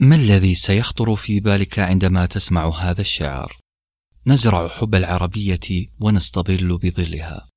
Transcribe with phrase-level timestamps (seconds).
[0.00, 3.58] ما الذي سيخطر في بالك عندما تسمع هذا الشعر
[4.26, 7.48] نزرع حب العربية ونستظل بظلها.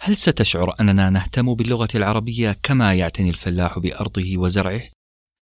[0.00, 4.82] هل ستشعر أننا نهتم باللغة العربية كما يعتني الفلاح بأرضه وزرعه؟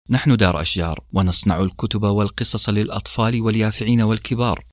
[0.09, 4.65] نحن دار أشجار ونصنع الكتب والقصص للأطفال واليافعين والكبار.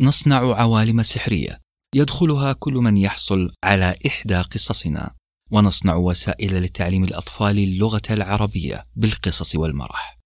[0.00, 1.60] نصنع عوالم سحرية.
[1.94, 5.14] يدخلها كل من يحصل على إحدى قصصنا.
[5.50, 10.19] ونصنع وسائل لتعليم الأطفال اللغة العربية بالقصص والمرح.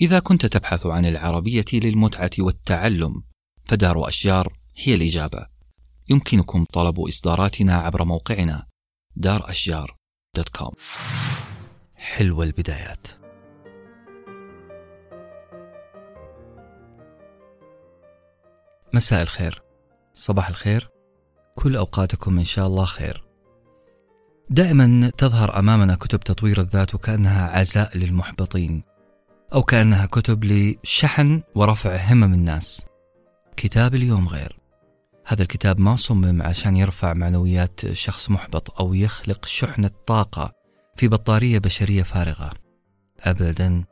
[0.00, 3.22] إذا كنت تبحث عن العربية للمتعة والتعلم
[3.64, 5.46] فدار أشجار هي الإجابة.
[6.10, 8.66] يمكنكم طلب إصداراتنا عبر موقعنا
[9.16, 9.96] دار أشجار
[10.36, 10.72] دوت كوم.
[12.42, 13.06] البدايات.
[18.94, 19.62] مساء الخير.
[20.14, 20.88] صباح الخير.
[21.54, 23.24] كل أوقاتكم إن شاء الله خير.
[24.50, 28.89] دائما تظهر أمامنا كتب تطوير الذات وكأنها عزاء للمحبطين.
[29.54, 32.84] أو كأنها كتب لشحن ورفع همم الناس.
[33.56, 34.58] كتاب اليوم غير.
[35.26, 40.52] هذا الكتاب ما صمم عشان يرفع معنويات شخص محبط أو يخلق شحنة طاقة
[40.96, 42.50] في بطارية بشرية فارغة.
[43.20, 43.84] أبدا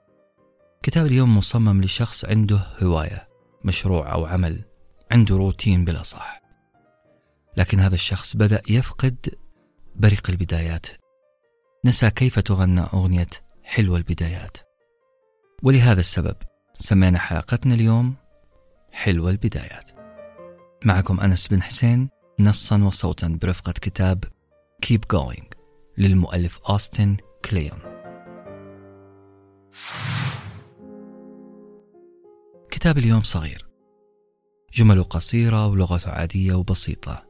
[0.82, 3.28] كتاب اليوم مصمم لشخص عنده هواية
[3.64, 4.64] مشروع أو عمل
[5.12, 6.42] عنده روتين بلا صح.
[7.56, 9.34] لكن هذا الشخص بدأ يفقد
[9.96, 10.86] بريق البدايات.
[11.84, 13.30] نسى كيف تغنى أغنية
[13.62, 14.67] حلوة البدايات.
[15.62, 16.36] ولهذا السبب
[16.74, 18.14] سمينا حلقتنا اليوم
[18.92, 19.90] حلوة البدايات.
[20.84, 22.08] معكم أنس بن حسين
[22.40, 24.24] نصا وصوتا برفقة كتاب
[24.86, 25.44] Keep Going
[25.98, 27.78] للمؤلف أوستن كليون.
[32.70, 33.68] كتاب اليوم صغير.
[34.72, 37.26] جمله قصيرة ولغته عادية وبسيطة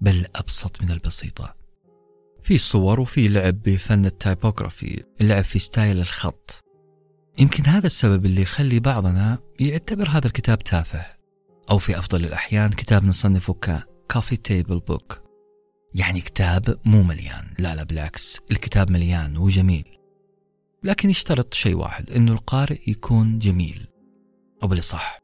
[0.00, 1.54] بل أبسط من البسيطة.
[2.42, 6.63] في صور وفي لعب بفن ال typography اللعب في style الخط.
[7.38, 11.06] يمكن هذا السبب اللي يخلي بعضنا يعتبر هذا الكتاب تافه
[11.70, 15.24] أو في أفضل الأحيان كتاب نصنفه ك coffee table book
[15.94, 19.98] يعني كتاب مو مليان لا لا بالعكس الكتاب مليان وجميل.
[20.82, 23.86] لكن يشترط شيء واحد أنه القارئ يكون جميل.
[24.62, 25.18] أو بالصح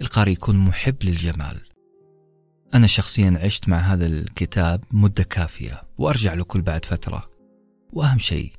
[0.00, 1.60] القارئ يكون محب للجمال.
[2.74, 7.30] أنا شخصيا عشت مع هذا الكتاب مدة كافية وأرجع له كل بعد فترة.
[7.92, 8.52] وأهم شيء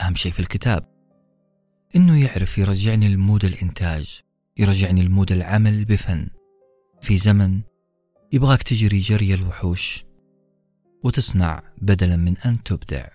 [0.00, 0.95] أهم شيء في الكتاب
[1.94, 4.20] إنه يعرف يرجعني لمود الإنتاج
[4.56, 6.28] يرجعني لمود العمل بفن.
[7.00, 7.60] في زمن
[8.32, 10.04] يبغاك تجري جري الوحوش
[11.04, 13.08] وتصنع بدلا من أن تبدع.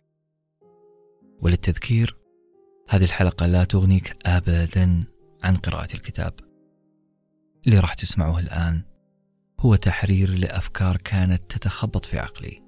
[1.42, 2.18] وللتذكير
[2.90, 5.04] هذه الحلقة لا تغنيك أبدا
[5.44, 6.34] عن قراءة الكتاب.
[7.66, 8.82] اللي راح تسمعه الآن
[9.60, 12.62] هو تحرير لأفكار كانت تتخبط في عقلي.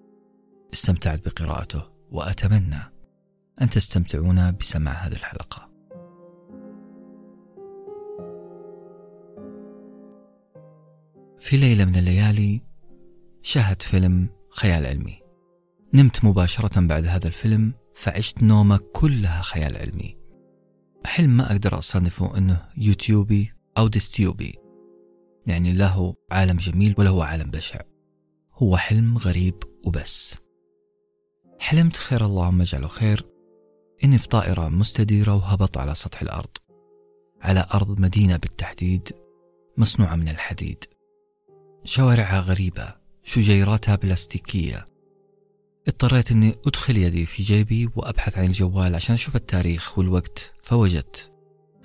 [0.74, 2.82] استمتعت بقراءته وأتمنى
[3.62, 5.73] أن تستمتعون بسماع هذه الحلقة.
[11.44, 12.62] في ليلة من الليالي
[13.42, 15.22] شاهدت فيلم خيال علمي.
[15.94, 20.18] نمت مباشرة بعد هذا الفيلم فعشت نومة كلها خيال علمي.
[21.06, 24.56] حلم ما أقدر أصنفه أنه يوتوبي أو ديستوبي.
[25.48, 27.82] يعني له عالم جميل ولا هو عالم بشع.
[28.54, 29.56] هو حلم غريب
[29.86, 30.36] وبس.
[31.60, 33.26] حلمت خير اللهم اجعله خير.
[34.04, 36.58] إني في طائرة مستديرة وهبط على سطح الأرض.
[37.42, 39.10] على أرض مدينة بالتحديد
[39.78, 40.93] مصنوعة من الحديد.
[41.86, 44.88] شوارعها غريبة شجيراتها بلاستيكية.
[45.88, 51.32] اضطريت أني أدخل يدي في جيبي وأبحث عن الجوال عشان أشوف التاريخ والوقت فوجدت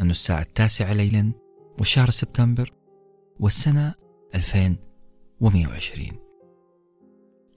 [0.00, 1.32] أنه الساعة التاسعة ليلا
[1.80, 2.72] وشهر سبتمبر
[3.40, 3.94] والسنة
[4.34, 6.08] 2120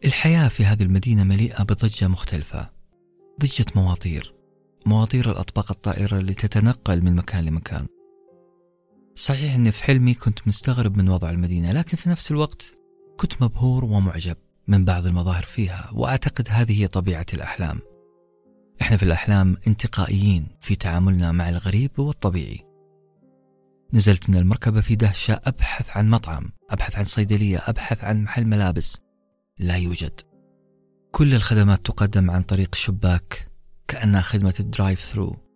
[0.05, 2.69] الحياة في هذه المدينة مليئة بضجة مختلفة
[3.41, 4.33] ضجة مواطير
[4.85, 7.87] مواطير الأطباق الطائرة اللي تتنقل من مكان لمكان.
[9.15, 12.77] صحيح أني في حلمي كنت مستغرب من وضع المدينة لكن في نفس الوقت
[13.17, 17.79] كنت مبهور ومعجب من بعض المظاهر فيها وأعتقد هذه هي طبيعة الأحلام.
[18.81, 22.65] إحنا في الأحلام انتقائيين في تعاملنا مع الغريب والطبيعي.
[23.93, 29.01] نزلت من المركبة في دهشة أبحث عن مطعم أبحث عن صيدلية أبحث عن محل ملابس.
[29.59, 30.21] لا يوجد.
[31.11, 33.51] كل الخدمات تقدم عن طريق الشباك
[33.87, 35.50] كأنها خدمة الدرايف ثرو.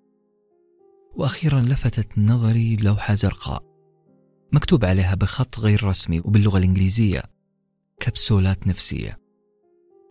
[1.15, 3.63] وأخيرا لفتت نظري لوحة زرقاء
[4.53, 7.23] مكتوب عليها بخط غير رسمي وباللغة الإنجليزية
[8.00, 9.19] كبسولات نفسية.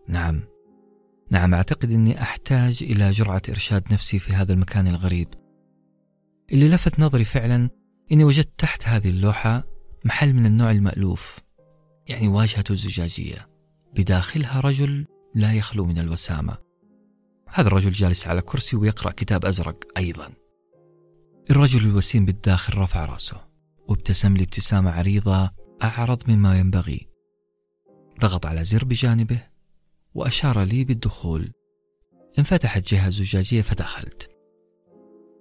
[0.07, 0.43] نعم
[1.31, 5.27] نعم أعتقد أني أحتاج إلى جرعة إرشاد نفسي في هذا المكان الغريب.
[6.51, 7.69] اللي لفت نظري فعلا
[8.11, 9.63] إني وجدت تحت هذه اللوحة
[10.05, 11.39] محل من النوع المألوف
[12.07, 13.49] يعني واجهته زجاجية.
[13.95, 15.05] بداخلها رجل
[15.35, 16.57] لا يخلو من الوسامة.
[17.53, 20.44] هذا الرجل جالس على كرسي ويقرأ كتاب أزرق أيضا.
[21.51, 23.47] الرجل الوسيم بالداخل رفع رأسه
[23.87, 25.51] وابتسم لي ابتسامة عريضة
[25.83, 27.07] أعرض مما ينبغي.
[28.21, 29.43] ضغط على زر بجانبه
[30.15, 31.51] وأشار لي بالدخول.
[32.39, 34.29] انفتحت جهة زجاجية فدخلت.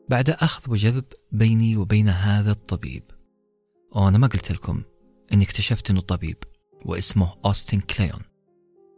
[0.09, 3.03] بعد أخذ وجذب بيني وبين هذا الطبيب.
[3.97, 4.83] وأنا ما قلت لكم
[5.33, 6.37] إني اكتشفت إنه طبيب
[6.87, 8.21] واسمه أوستن كليون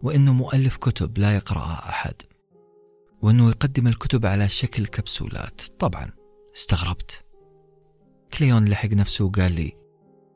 [0.02, 2.14] وإنه مؤلف كتب لا يقرأها أحد
[3.22, 5.60] وإنه يقدم الكتب على شكل كبسولات.
[5.60, 6.25] طبعا.
[6.56, 7.24] استغربت.
[8.38, 9.72] كليون لحق نفسه وقال لي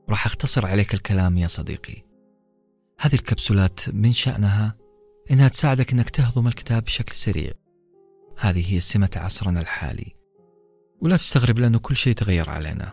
[0.08, 2.02] راح أختصر عليك الكلام يا صديقي.
[3.00, 4.76] هذه الكبسولات من شأنها
[5.31, 7.52] إنها تساعدك إنك تهضم الكتاب بشكل سريع.
[8.38, 10.12] هذه هي سمة عصرنا الحالي.
[11.00, 12.93] ولا تستغرب لأنه كل شيء تغير علينا.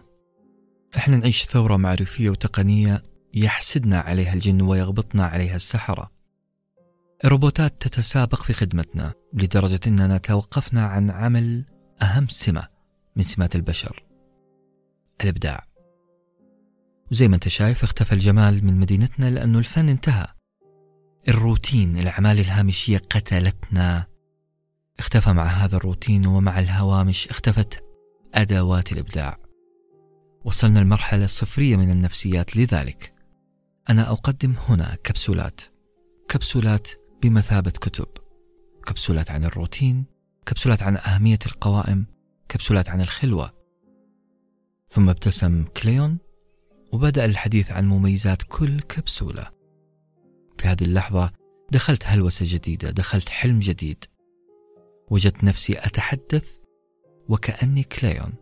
[0.98, 3.04] إحنا نعيش ثورة معرفية وتقنية
[3.34, 6.12] يحسدنا عليها الجن ويغبطنا عليها السحرة.
[7.26, 11.66] الروبوتات تتسابق في خدمتنا لدرجة أننا توقفنا عن عمل
[12.02, 12.77] أهم سمة.
[13.18, 14.04] من سمات البشر.
[15.22, 15.68] الإبداع.
[17.12, 20.28] وزي ما أنت شايف اختفى الجمال من مدينتنا لأنه الفن انتهى.
[21.28, 24.06] الروتين الأعمال الهامشية قتلتنا.
[25.00, 27.84] اختفى مع هذا الروتين ومع الهوامش اختفت
[28.34, 29.38] أدوات الإبداع.
[30.46, 33.14] وصلنا المرحلة الصفرية من النفسيات لذلك.
[33.90, 35.62] أنا أقدم هنا كبسولات.
[36.30, 36.88] كبسولات
[37.24, 38.08] بمثابة كتب.
[38.86, 40.06] كبسولات عن الروتين.
[40.46, 42.17] كبسولات عن أهمية القوائم.
[42.50, 43.54] كبسولات عن الخلوة.
[44.90, 46.18] ثم ابتسم كليون
[46.94, 49.52] وبدأ الحديث عن مميزات كل كبسولة.
[50.58, 51.32] في هذه اللحظة
[51.72, 54.06] دخلت هلوسة جديدة دخلت حلم جديد.
[55.12, 56.58] وجدت نفسي أتحدث
[57.30, 58.34] وكأني كليون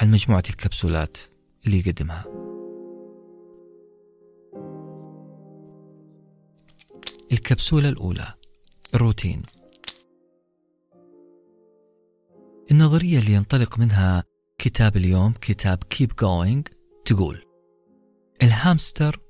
[0.00, 1.16] عن مجموعة الكبسولات
[1.66, 2.24] اللي يقدمها.
[7.32, 8.34] الكبسولة الأولى
[8.94, 9.42] الروتين.
[12.70, 14.24] النظرية اللي ينطلق منها
[14.58, 16.68] كتاب اليوم كتاب Keep Going
[17.04, 17.44] تقول
[18.42, 19.20] الهامستر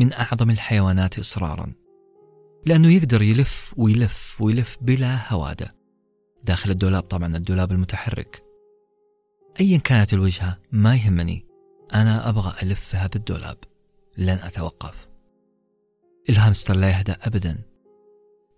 [0.00, 1.72] من أعظم الحيوانات إصرارا
[2.66, 5.74] لأنه يقدر يلف ويلف ويلف بلا هوادة.
[6.44, 8.42] داخل الدولاب طبعا الدولاب المتحرك.
[9.60, 11.46] أيا كانت الوجهة ما يهمني.
[11.94, 13.56] أنا أبغى ألف في هذا الدولاب.
[14.18, 15.08] لن أتوقف.
[16.30, 17.58] الهامستر لا يهدأ أبدا.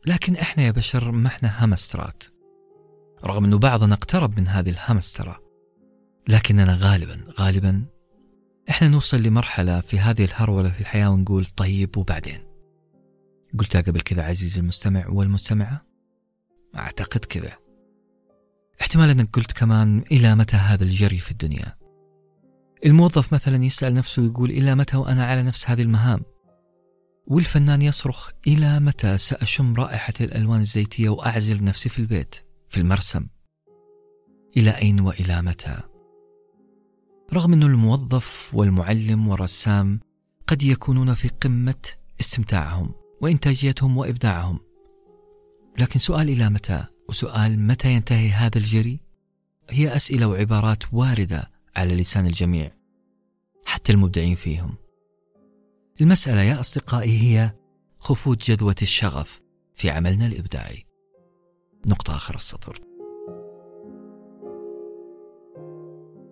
[0.07, 2.23] لكن إحنا يا بشر ما إحنا هامسترات
[3.25, 5.41] رغم أنه بعضنا اقترب من هذه الهامسترة
[6.29, 7.85] لكننا غالبا غالبا
[8.71, 12.41] إحنا نوصل لمرحلة في هذه الهرولة في الحياة ونقول طيب وبعدين؟
[13.59, 15.87] قلتها قبل كذا عزيزي المستمع والمستمعة؟
[16.77, 17.53] أعتقد كذا.
[18.81, 21.77] احتمال أنك قلت كمان إلى متى هذا الجري في الدنيا؟
[22.87, 26.21] الموظف مثلا يسأل نفسه ويقول إلى متى وأنا على نفس هذه المهام؟
[27.27, 33.27] والفنان يصرخ إلى متى سأشم رائحة الألوان الزيتية وأعزل نفسي في البيت؟ في المرسم.
[34.57, 35.83] إلى أين وإلى متى؟
[37.33, 40.01] رغم أن الموظف والمعلم والرسام
[40.47, 41.89] قد يكونون في قمة
[42.21, 44.59] استمتاعهم وإنتاجيتهم وإبداعهم.
[45.79, 49.01] لكن سؤال إلى متى؟ وسؤال متى ينتهي هذا الجري؟
[49.71, 52.73] هي أسئلة وعبارات واردة على لسان الجميع
[53.67, 54.75] حتى المبدعين فيهم.
[56.01, 57.55] المسألة يا أصدقائي هي
[57.99, 59.41] خفوت جذوة الشغف
[59.75, 60.88] في عملنا الإبداعي.
[61.87, 62.79] نقطة آخر السطر.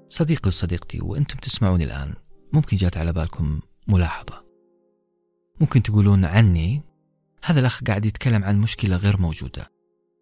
[0.08, 2.14] صديقي وصديقتي وأنتم تسمعوني الآن
[2.52, 4.44] ممكن جات على بالكم ملاحظة.
[5.60, 6.82] ممكن تقولون عني
[7.44, 9.72] هذا الأخ قاعد يتكلم عن مشكلة غير موجودة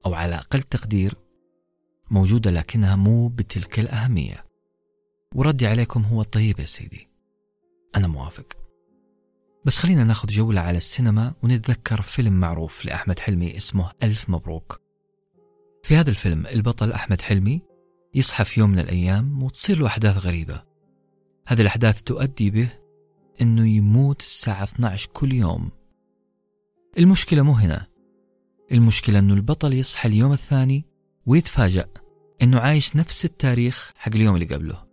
[0.06, 1.14] أو على أقل تقدير
[2.10, 4.44] موجودة لكنها مو بتلك الأهمية.
[5.34, 7.08] وردي عليكم هو الطيب يا سيدي.
[7.96, 8.56] أنا موافق.
[9.64, 14.83] بس خلينا ناخذ جولة على السينما ونتذكر فيلم معروف لأحمد حلمي اسمه ألف مبروك.
[15.84, 17.62] في هذا الفيلم البطل أحمد حلمي
[18.14, 20.62] يصحى في يوم من الأيام وتصير له أحداث غريبة.
[21.46, 22.72] هذه الأحداث تؤدي به
[23.40, 25.70] أنه يموت الساعة 12 كل يوم.
[26.98, 27.86] المشكلة مو هنا.
[28.72, 30.84] المشكلة أنه البطل يصحى اليوم الثاني
[31.26, 31.88] ويتفاجأ
[32.42, 34.84] أنه عايش نفس التاريخ حق اليوم اللي قبله.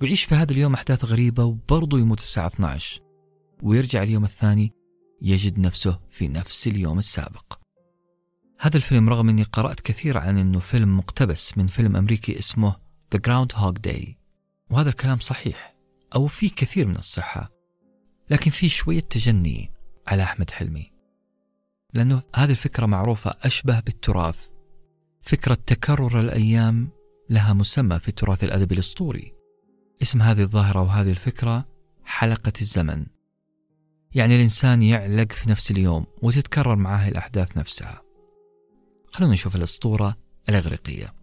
[0.00, 3.00] ويعيش في هذا اليوم أحداث غريبة وبرضه يموت الساعة 12
[3.62, 4.72] ويرجع اليوم الثاني
[5.22, 7.61] يجد نفسه في نفس اليوم السابق.
[8.64, 12.76] هذا الفيلم رغم أني قرأت كثير عن أنه فيلم مقتبس من فيلم أمريكي اسمه
[13.14, 14.08] The Groundhog Day
[14.70, 15.76] وهذا الكلام صحيح
[16.14, 17.50] أو فيه كثير من الصحة
[18.30, 19.72] لكن فيه شوية تجني
[20.06, 20.92] على أحمد حلمي
[21.94, 24.48] لأنه هذه الفكرة معروفة أشبه بالتراث
[25.22, 26.90] فكرة تكرر الأيام
[27.30, 29.32] لها مسمى في التراث الأدبي الأسطوري
[30.02, 31.68] اسم هذه الظاهرة وهذه الفكرة
[32.04, 33.06] حلقة الزمن
[34.14, 38.11] يعني الإنسان يعلق في نفس اليوم وتتكرر معاه الأحداث نفسها.
[39.12, 40.16] خلونا نشوف الأسطورة
[40.48, 41.14] الإغريقية.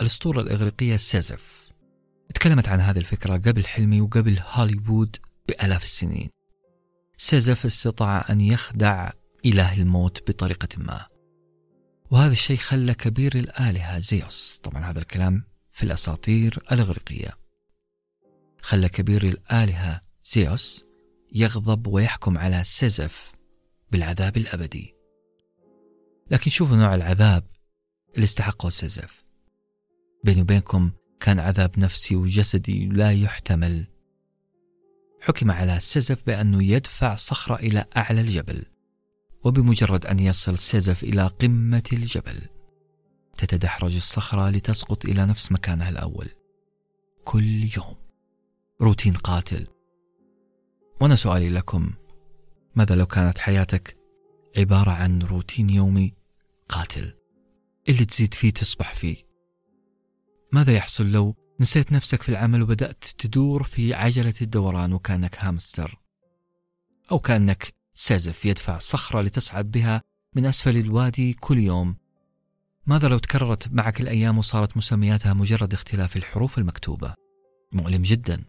[0.00, 1.68] الأسطورة الإغريقية سيزف
[2.34, 5.16] تكلمت عن هذه الفكرة قبل حلمي وقبل هوليوود
[5.48, 6.30] بآلاف السنين.
[7.16, 9.10] سيزف استطاع أن يخدع
[9.46, 11.06] إله الموت بطريقة ما.
[12.10, 14.60] وهذا الشيء خلى كبير الآلهة زيوس.
[14.62, 17.38] طبعا هذا الكلام في الأساطير الإغريقية.
[18.60, 20.87] خلى كبير الآلهة زيوس
[21.34, 23.32] يغضب ويحكم على سيزف
[23.90, 24.94] بالعذاب الأبدي.
[26.30, 27.44] لكن شوفوا نوع العذاب
[28.14, 29.24] اللي استحقه سيزف.
[30.24, 33.86] بيني وبينكم كان عذاب نفسي وجسدي لا يحتمل.
[35.20, 38.64] حكم على سيزيف بأنه يدفع صخرة إلى أعلى الجبل
[39.44, 42.40] وبمجرد أن يصل سيزف إلى قمة الجبل
[43.36, 46.28] تتدحرج الصخرة لتسقط إلى نفس مكانها الأول.
[47.24, 47.96] كل يوم
[48.82, 49.66] روتين قاتل
[51.00, 51.92] وأنا سؤالي لكم.
[52.74, 53.96] ماذا لو كانت حياتك
[54.56, 56.14] عبارة عن روتين يومي
[56.68, 57.14] قاتل؟
[57.88, 59.16] اللي تمسي فيه تصبح فيه.
[60.52, 66.00] ماذا يحصل لو نسيت نفسك في العمل وبدأت تدور في عجلة الدوران وكأنك هامستر؟
[67.10, 70.02] أو كأنك سازف يدفع صخرة لتصعد بها
[70.34, 71.96] من أسفل الوادي كل يوم.
[72.86, 77.14] ماذا لو تكررت معك الأيام وصارت مسمياتها مجرد اختلاف الحروف المكتوبة؟
[77.72, 78.44] مؤلم جدا.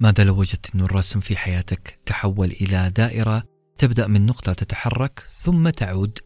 [0.00, 3.42] ماذا لو وجدت أن الرسم في حياتك تحول إلى دائرة
[3.78, 6.18] تبدأ من نقطة تتحرك ثم تعود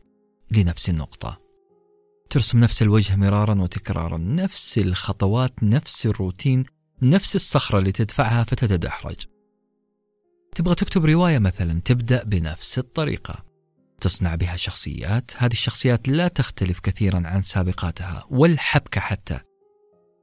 [0.50, 1.40] لنفس النقطة؟
[2.30, 6.64] ترسم نفس الوجه مرارا وتكرارا نفس الخطوات نفس الروتين
[7.02, 9.26] نفس الصخرة اللي تدفعها فتتدحرج.
[10.54, 13.44] تبغى تكتب رواية مثلا تبدأ بنفس الطريقة.
[14.00, 19.40] تصنع بها شخصيات هذه الشخصيات لا تختلف كثيرا عن سابقاتها والحبكة حتى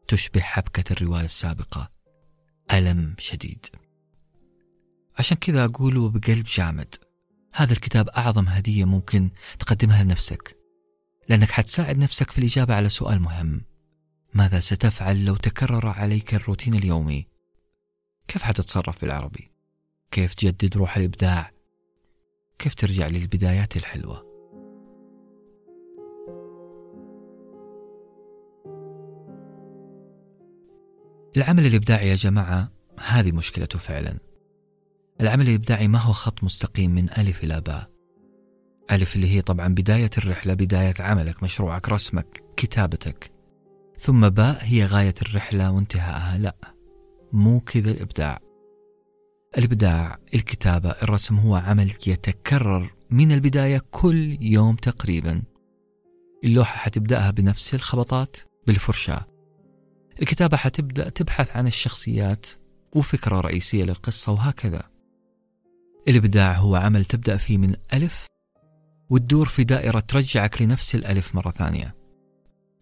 [0.07, 1.96] تشبه حبكة الرواية السابقة.
[2.73, 3.65] ألم شديد
[5.19, 6.95] عشان كذا أقول بقلب جامد
[7.53, 10.57] هذا الكتاب أعظم هدية ممكن تقدمها لنفسك
[11.29, 13.61] لأنك حتساعد نفسك في الإجابة على سؤال مهم
[14.33, 17.27] ماذا ستفعل لو تكرر عليك الروتين اليومي؟
[18.27, 19.51] كيف حتتصرف بالعربي؟
[20.11, 21.51] كيف تجدد روح الإبداع؟
[22.59, 24.26] كيف ترجع للبدايات الحلوة؟
[31.37, 32.71] العمل الإبداعي يا جماعة
[33.07, 34.17] هذه مشكلته فعلا.
[35.21, 37.89] العمل الإبداعي ما هو خط مستقيم من ألف إلى باء.
[38.91, 43.31] ألف اللي هي طبعا بداية الرحلة بداية عملك مشروعك رسمك كتابتك.
[43.97, 46.55] ثم باء هي غاية الرحلة وانتهاءها لا
[47.33, 48.39] مو كذا الإبداع.
[49.57, 55.43] الإبداع الكتابة الرسم هو عمل يتكرر من البداية كل يوم تقريبا.
[56.43, 59.36] اللوحة حتبدأها بنفس الخبطات بالفرشاة.
[60.21, 62.47] الكتابة حتبدأ تبحث عن الشخصيات
[62.95, 64.83] وفكرة رئيسية للقصة وهكذا.
[66.07, 68.25] الإبداع هو عمل تبدأ فيه من ألف
[69.09, 71.95] وتدور في دائرة ترجعك لنفس الألف مرة ثانية.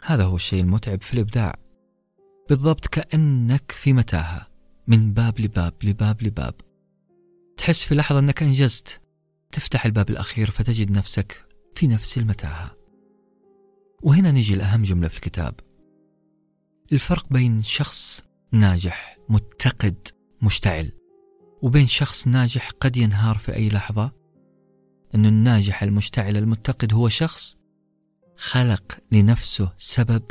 [0.06, 1.56] هذا هو الشيء المتعب في الإبداع.
[2.50, 4.48] بالضبط كأنك في متاهة
[4.88, 6.54] من باب لباب لباب لباب.
[7.58, 9.02] تحس في لحظة أنك أنجزت.
[9.52, 12.76] تفتح الباب الأخير فتجد نفسك في نفس المتاهة.
[14.04, 15.56] وهنا نجي لأهم جملة في الكتاب.
[16.94, 20.08] الفرق بين شخص ناجح متقد
[20.42, 20.92] مشتعل
[21.62, 24.12] وبين شخص ناجح قد ينهار في أي لحظة.
[25.16, 27.56] أن الناجح المشتعل المتقد هو شخص
[28.38, 30.24] خلق لنفسه سبب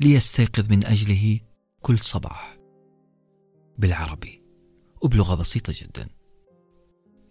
[0.00, 1.40] ليستيقظ من أجله
[1.80, 2.58] كل صباح.
[3.78, 4.42] بالعربي
[5.02, 6.08] وبلغة بسيطة جدا.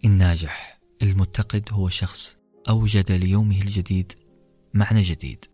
[0.04, 2.38] الناجح المتقد هو شخص
[2.68, 4.12] أوجد ليومه الجديد
[4.74, 5.44] معنى جديد.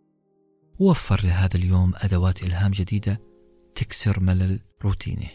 [0.78, 3.20] ووفر لهذا اليوم أدوات إلهام جديدة
[3.74, 5.30] تكسر ملل روتينه.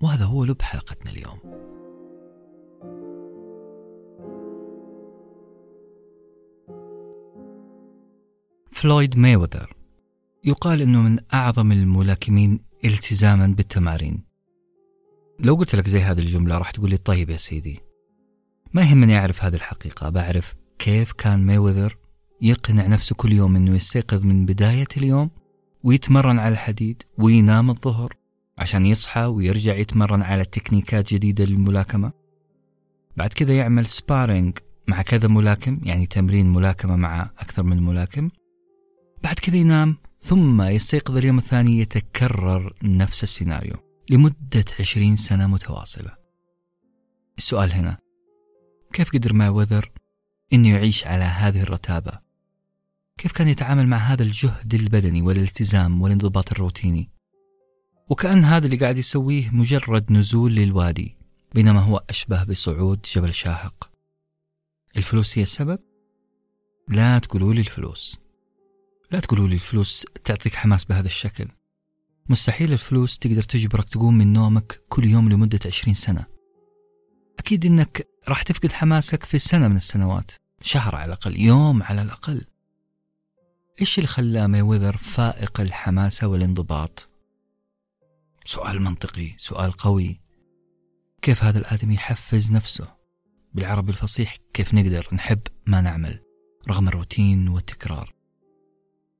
[0.00, 1.38] وهذا هو لب حلقتنا اليوم.
[8.72, 9.74] فلويد مايوذر
[10.44, 14.24] يقال إنه من أعظم الملاكمين التزاما بالتمارين.
[15.40, 17.80] لو قلت لك زي هذه الجملة راح تقول لي طيب يا سيدي.
[18.72, 21.99] ما يهمني أعرف هذه الحقيقة بعرف كيف كان مايويذر
[22.42, 25.30] يقنع نفسه كل يوم إنه يستيقظ من بداية اليوم
[25.82, 28.14] ويتمرن على الحديد وينام الظهر
[28.58, 32.12] عشان يصحى ويرجع يتمرن على تكنيكات جديدة للملاكمة.
[33.16, 38.30] بعد كذا يعمل sparring مع كذا ملاكم يعني تمرين ملاكمة مع أكثر من ملاكم.
[39.22, 43.76] بعد كذا ينام ثم يستيقظ اليوم الثاني يتكرر نفس السيناريو
[44.10, 46.16] لمدة عشرين سنة متواصلة.
[47.38, 47.98] السؤال هنا
[48.92, 49.90] كيف قدر ما وذر
[50.52, 52.29] أنه يعيش على هذه الرتابة؟
[53.20, 57.10] كيف كان يتعامل مع هذا الجهد البدني والالتزام والانضباط الروتيني؟
[58.10, 61.16] وكأن هذا اللي قاعد يسويه مجرد نزول للوادي
[61.54, 63.90] بينما هو أشبه بصعود جبل شاهق.
[64.96, 65.78] الفلوس هي السبب؟
[66.88, 68.18] لا تقولوا لي الفلوس.
[69.10, 71.48] لا تقولوا لي الفلوس تعطيك حماس بهذا الشكل.
[72.28, 76.26] مستحيل الفلوس تقدر تجبرك تقوم من نومك كل يوم لمدة عشرين سنة.
[77.38, 80.30] أكيد أنك راح تفقد حماسك في سنة من السنوات
[80.62, 82.49] شهر على الأقل يوم على الأقل.
[83.80, 87.08] إيش اللي خلى ميوذر فائق الحماسة والانضباط؟
[88.44, 90.20] سؤال منطقي سؤال قوي.
[91.22, 92.94] كيف هذا الآدمي يحفز نفسه؟
[93.54, 96.22] بالعربي الفصيح كيف نقدر نحب ما نعمل؟
[96.68, 98.14] رغم الروتين والتكرار.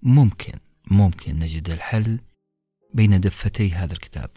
[0.03, 0.59] ممكن
[0.91, 2.21] ممكن نجد الحل
[2.95, 4.31] بين دفتي هذا الكتاب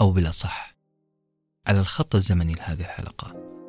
[0.00, 0.74] أو بالأصح
[1.66, 3.61] على الخط الزمني لهذه الحلقة.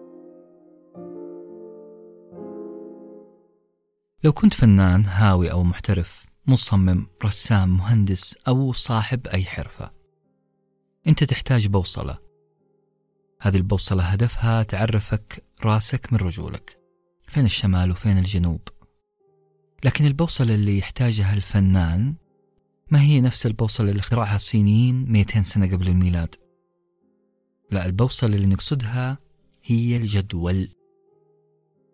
[4.24, 9.92] لو كنت فنان هاوي أو محترف مصمم رسام مهندس أو صاحب أي حرفة
[11.08, 12.18] أنت تحتاج بوصلة.
[13.42, 16.78] هذه البوصلة هدفها تعرفك راسك من رجولك.
[17.28, 18.62] فين الشمال وفين الجنوب؟
[19.86, 22.16] لكن البوصلة اللي يحتاجها الفنان
[22.92, 26.36] ما هي نفس البوصلة اللي اخترعها الصينيين 200 سنة قبل الميلاد؟
[27.72, 29.18] لا البوصلة اللي نقصدها
[29.64, 30.70] هي الجدول.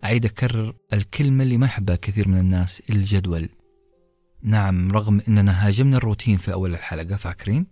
[0.03, 3.49] أعيد أكرر الكلمة اللي ما يحبها كثير من الناس الجدول.
[4.41, 7.67] نعم رغم أننا هاجمنا الروتين في أول الحلقة فاكرين؟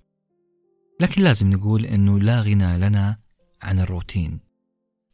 [1.00, 3.18] لكن لازم نقول أنه لا غنى لنا
[3.62, 4.40] عن الروتين.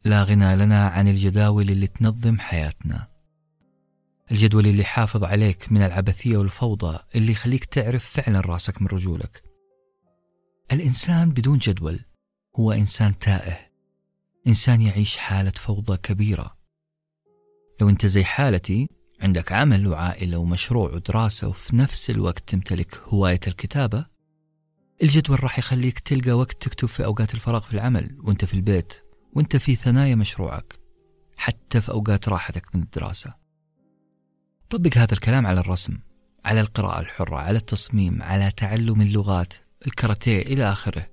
[0.04, 3.08] لا غنى لنا عن الجداول اللي تنظم حياتنا.
[4.30, 9.42] الجدول اللي يحافظ عليك من العبثية والفوضى اللي يخليك تعرف فعلا راسك من رجولك.
[10.72, 12.00] الإنسان بدون جدول
[12.56, 13.56] هو إنسان تائه.
[14.46, 16.53] إنسان يعيش حالة فوضى كبيرة.
[17.80, 18.88] لو أنت زي حالتي
[19.20, 24.06] عندك عمل وعائلة ومشروع ودراسة وفي نفس الوقت تمتلك هواية الكتابة
[25.02, 29.02] الجدول راح يخليك تلقى وقت تكتب في أوقات الفراغ في العمل وانت في البيت
[29.32, 30.78] وانت في ثنايا مشروعك
[31.36, 33.34] حتى في أوقات راحتك من الدراسة.
[34.70, 35.98] طبق هذا الكلام على الرسم
[36.44, 39.54] على القراءة الحرة على التصميم على تعلم اللغات
[39.86, 41.10] الكاراتيه إلى آخره.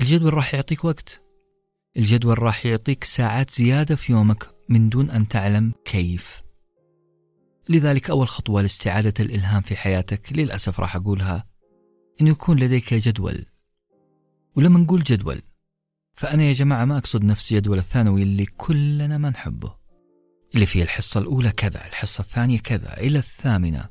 [0.00, 1.22] الجدول راح يعطيك وقت.
[1.96, 6.42] الجدول راح يعطيك ساعات زيادة في يومك من دون أن تعلم كيف.
[7.68, 11.46] لذلك أول خطوة لاستعادة الإلهام في حياتك للأسف راح أقولها
[12.20, 13.46] أن يكون لديك جدول.
[14.56, 15.42] ولما نقول جدول
[16.14, 19.76] فأنا يا جماعة ما أقصد نفس جدول الثانوي اللي كلنا ما نحبه.
[20.54, 23.88] اللي فيه الحصة الأولى كذا الحصة الثانية كذا إلى الثامنة.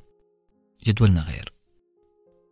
[0.86, 1.53] جدولنا غير.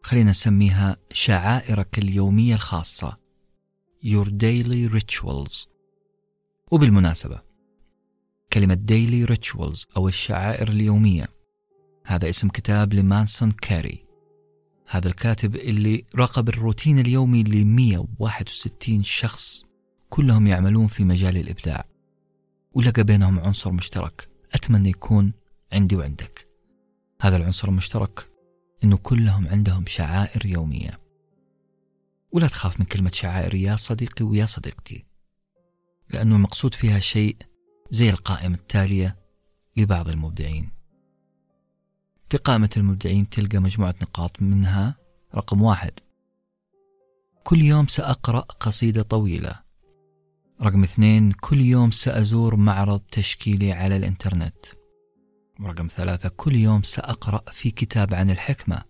[0.03, 3.17] خلينا نسميها شعائرك اليومية الخاصة.
[4.05, 5.67] Your Daily Rituals.
[6.71, 7.50] وبالمناسبة
[8.53, 11.27] كلمة Daily Rituals أو الشعائر اليومية.
[12.05, 14.05] هذا اسم كتاب لمانسون كاري.
[14.87, 19.65] هذا الكاتب اللي راقب الروتين اليومي ل 161 شخص
[20.09, 21.85] كلهم يعملون في مجال الإبداع.
[22.73, 24.29] ولقى بينهم عنصر مشترك.
[24.53, 25.33] أتمنى يكون
[25.73, 26.47] عندي وعندك.
[27.21, 28.29] هذا العنصر المشترك
[28.83, 30.99] أنه كلهم عندهم شعائر يومية.
[32.31, 35.05] ولا تخاف من كلمة شعائر يا صديقي ويا صديقتي
[36.09, 37.35] لأنه المقصود فيها شيء
[37.91, 39.17] زي القائمة التالية
[39.77, 40.71] لبعض المبدعين.
[42.29, 44.95] في قائمة المبدعين تلقى مجموعة نقاط منها
[45.35, 45.91] رقم واحد.
[47.43, 49.59] كل يوم سأقرأ قصيدة طويلة.
[50.61, 54.65] رقم اثنين كل يوم سأزور معرض تشكيلي على الإنترنت.
[55.61, 58.83] رقم ثلاثة كل يوم سأقرأ في كتاب عن الحكمة.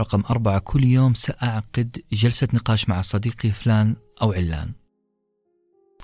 [0.00, 4.72] رقم أربعة كل يوم سأعقد جلسة نقاش مع صديقي فلان أو علان.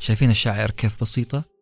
[0.00, 1.55] شايفين الشعائر كيف بسيطة؟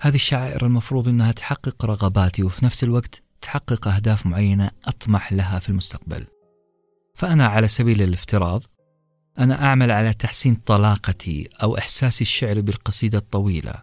[0.00, 5.68] هذه الشعائر المفروض أنها تحقق رغباتي وفي نفس الوقت تحقق أهداف معينة أطمح لها في
[5.68, 6.26] المستقبل.
[7.14, 8.64] فأنا على سبيل الافتراض
[9.38, 13.74] أنا أعمل على تحسين طلاقتي أو إحساسي الشعري بالقصيدة الطويلة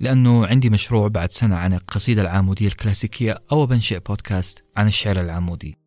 [0.00, 5.78] لأنه عندي مشروع بعد سنة عن القصيدة العامودية الكلاسيكية أو بنشئ بودكاست عن الشعر العامودي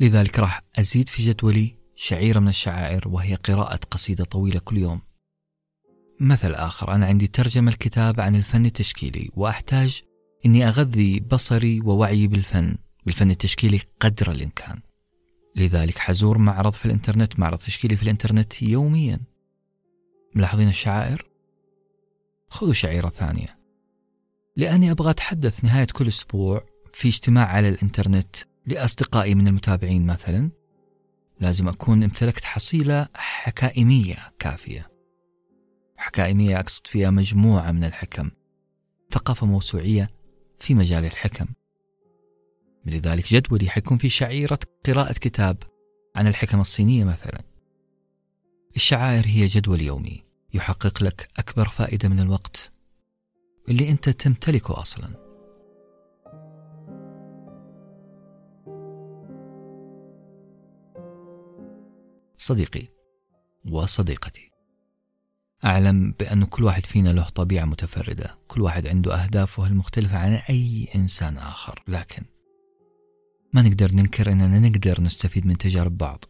[0.00, 5.07] لذلك راح أزيد في جدولي شعيرة من الشعائر وهي قراءة قصيدة طويلة كل يوم.
[6.20, 10.02] مثل آخر أنا عندي ترجمة الكتاب عن الفن التشكيلي وأحتاج
[10.46, 12.76] إني أغذي بصري ووعيي بالفن
[13.06, 14.80] بالفن التشكيلي قدر الإمكان.
[15.56, 19.20] لذلك حزور معرض في الإنترنت معرض تشكيلي في الإنترنت يوميا.
[20.34, 21.30] ملاحظين الشعائر؟
[22.48, 23.58] خذوا شعيرة ثانية.
[24.56, 30.50] لأني أبغى أتحدث نهاية كل أسبوع في اجتماع على الإنترنت لأصدقائي من المتابعين مثلا.
[31.40, 34.97] لازم أكون امتلكت حصيلة حكائمية كافية.
[36.08, 38.30] حكائمية أقصد فيها مجموعة من الحكم
[39.10, 40.10] ثقافة موسوعية
[40.58, 41.46] في مجال الحكم.
[42.86, 45.56] لذلك جدولي حيكون في شعيرة قراءة كتاب
[46.16, 47.40] عن الحكم الصينية مثلا.
[48.76, 50.22] الشعائر هي جدول يومي
[50.54, 52.72] يحقق لك أكبر فائدة من الوقت
[53.68, 55.28] اللي أنت تمتلكه أصلاً.
[62.38, 62.88] صديقي
[63.70, 64.47] وصديقتي
[65.64, 68.38] أعلم بأن كل واحد فينا له طبيعة متفردة.
[68.48, 71.82] كل واحد عنده أهدافه المختلفة عن أي إنسان آخر.
[71.88, 72.22] لكن
[73.52, 76.24] ما نقدر ننكر أننا نقدر نستفيد من تجارب بعض.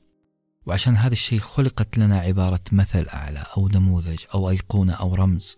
[0.67, 5.57] وعشان هذا الشيء خلقت لنا عبارة مثل أعلى أو نموذج أو أيقونة أو رمز.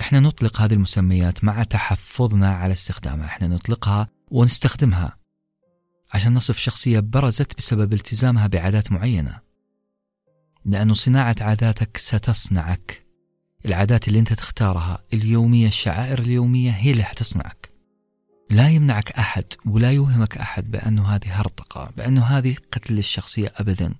[0.00, 3.26] إحنا نطلق هذه المسميات مع تحفظنا على استخدامها.
[3.26, 5.16] إحنا نطلقها ونستخدمها
[6.14, 9.45] عشان نصف شخصية برزت بسبب التزامها بعادات معينة.
[10.66, 13.06] لأنه صناعة عاداتك ستصنعك.
[13.66, 17.70] العادات اللي أنت تختارها اليومية الشعائر اليومية هي اللي حتصنعك.
[18.50, 23.94] لا يمنعك أحد ولا يوهمك أحد بأنه هذه هرطقة بأنه هذه قتل للشخصية أبدا.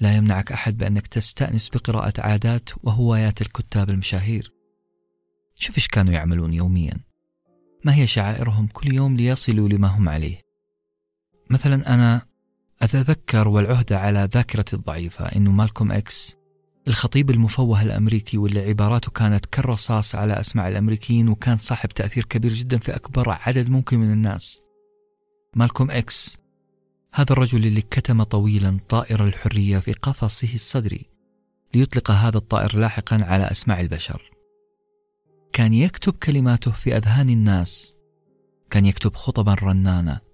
[0.00, 4.52] لا يمنعك أحد بأنك تستأنس بقراءة عادات وهوايات الكتاب المشاهير.
[5.54, 7.00] شوف إيش كانوا يعملون يوميا.
[7.84, 10.42] ما هي شعائرهم كل يوم ليصلوا لما هم عليه.
[11.50, 12.27] مثلا أنا
[12.82, 16.36] أتذكر والعهدة على ذاكرتي الضعيفة أنه مالكوم إكس
[16.88, 22.78] الخطيب المفوه الأمريكي واللي عباراته كانت كالرصاص على أسماع الأمريكيين وكان صاحب تأثير كبير جدا
[22.78, 24.60] في أكبر عدد ممكن من الناس.
[25.56, 26.38] مالكوم إكس
[27.14, 31.06] هذا الرجل اللي كتم طويلا طائر الحرية في قفصه الصدري
[31.74, 34.30] ليطلق هذا الطائر لاحقا على أسماع البشر.
[35.52, 37.94] كان يكتب كلماته في أذهان الناس
[38.70, 40.27] كان يكتب خطبا رنانة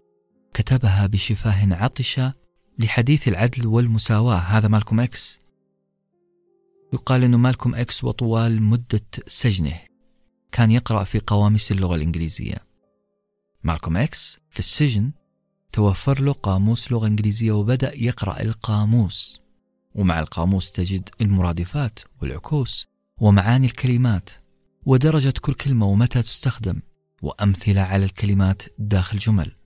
[0.54, 2.32] كتبها بشفاه عطشة
[2.78, 4.36] لحديث العدل والمساواة.
[4.36, 5.40] هذا مالكوم إكس
[6.92, 9.80] يقال أنه مالكوم إكس وطوال مدة سجنه.
[10.52, 12.56] كان يقرأ في قواميس اللغة الإنجليزية.
[13.62, 15.12] مالكوم إكس في السجن
[15.72, 19.40] توفر له قاموس لغة إنجليزية وبدأ يقرأ القاموس.
[19.94, 22.86] ومع القاموس تجد المرادفات والعكوس
[23.20, 24.30] ومعاني الكلمات
[24.86, 26.80] ودرجة كل كلمة ومتى تستخدم.
[27.22, 29.63] وأمثلة على الكلمات داخل جمل.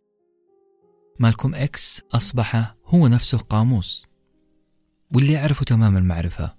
[1.21, 4.07] مالكوم إكس أصبح هو نفسه قاموس.
[5.15, 6.55] واللي يعرفه تمام المعرفة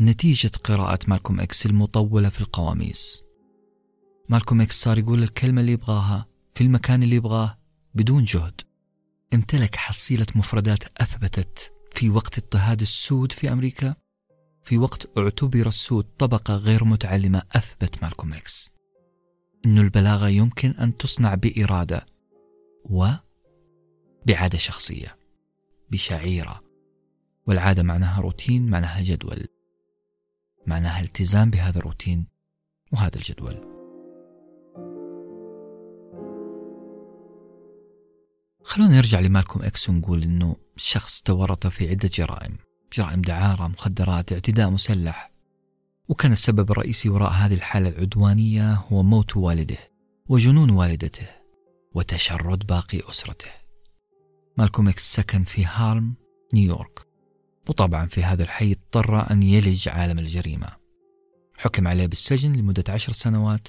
[0.00, 3.22] نتيجة قراءة مالكوم إكس المطولة في القواميس.
[4.28, 7.58] مالكوم إكس صار يقول الكلمة اللي يبغاها في المكان اللي يبغاه
[7.94, 8.60] بدون جهد.
[9.34, 13.94] امتلك حصيلة مفردات أثبتت في وقت اضطهاد السود في أمريكا.
[14.62, 18.70] في وقت اعتبر السود طبقة غير متعلمة أثبت مالكوم إكس
[19.66, 22.06] أن البلاغة يمكن أن تصنع بإرادة
[22.84, 23.06] و
[24.26, 25.16] بعادة شخصية
[25.90, 26.62] بشعيرة.
[27.46, 29.48] والعادة معناها روتين معناها جدول.
[30.66, 32.26] معناها التزام بهذا الروتين
[32.92, 33.76] وهذا الجدول.
[38.64, 42.58] خلونا نرجع لمالكوم إكس ونقول إنه شخص تورط في عدة جرائم.
[42.92, 45.32] جرائم دعارة مخدرات اعتداء مسلح.
[46.08, 49.78] وكان السبب الرئيسي وراء هذه الحالة العدوانية هو موت والده
[50.28, 51.26] وجنون والدته
[51.94, 53.65] وتشرد باقي أسرته.
[54.58, 56.14] مالكوم إكس سكن في هارلم
[56.54, 57.06] نيويورك.
[57.68, 60.68] وطبعا في هذا الحي اضطر أن يلج عالم الجريمة.
[61.58, 63.68] حكم عليه بالسجن لمدة عشر سنوات.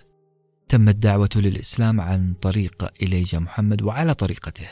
[0.67, 4.69] تمت دعوته للإسلام عن طريق إليجا محمد وعلى طريقته.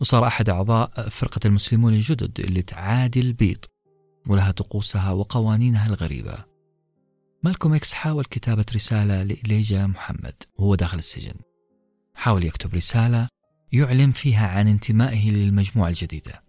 [0.00, 3.64] وصار أحد أعضاء فرقة المسلمون الجدد اللي تعادي البيض
[4.26, 6.44] ولها طقوسها وقوانينها الغريبة.
[7.42, 11.34] مالكوم إكس حاول كتابة رسالة لإليجا محمد وهو داخل السجن.
[12.14, 13.28] حاول يكتب رسالة
[13.72, 16.42] يعلن فيها عن انتمائه للمجموعة الجديدة.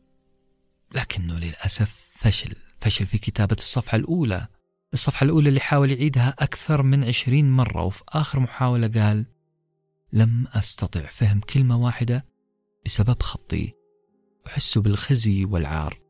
[0.96, 4.48] لكنه للأسف فشل فشل في كتابة الصفحة الأولى.
[4.94, 9.26] الصفحة الأولى اللي حاول يعيدها أكثر من عشرين مرة وفي آخر محاولة قال
[10.14, 12.26] لم أستطع فهم كلمة واحدة
[12.86, 13.74] بسبب خطي
[14.48, 16.02] أحس بالخزي والعار.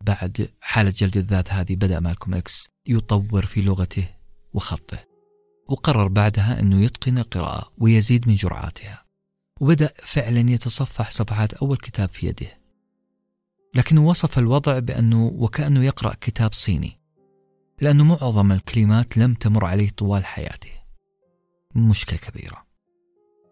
[0.00, 4.08] بعد حالة جلد الذات هذه بدأ مالكوم إكس يطور في لغته
[4.52, 5.04] وخطه
[5.68, 9.09] وقرر بعدها أنه يتقن القراءة ويزيد من جرعاتها.
[9.60, 12.60] وبدأ فعلا يتصفح صفحات أول كتاب في يده.
[13.74, 17.00] لكنه وصف الوضع بأنه وكأنه يقرأ كتاب صيني
[17.80, 20.70] لأنه معظم الكلمات لم تمر عليه طوال حياته.
[21.76, 22.66] مشكلة كبيرة.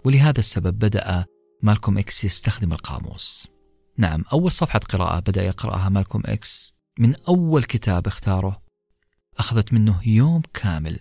[0.05, 1.27] ولهذا السبب بدأ
[1.63, 3.49] مالكوم إكس يستخدم القاموس.
[3.97, 8.63] نعم أول صفحة قراءة بدأ يقرأها مالكوم إكس من أول كتاب اختاره.
[9.39, 10.99] أخذت منه يوم كامل.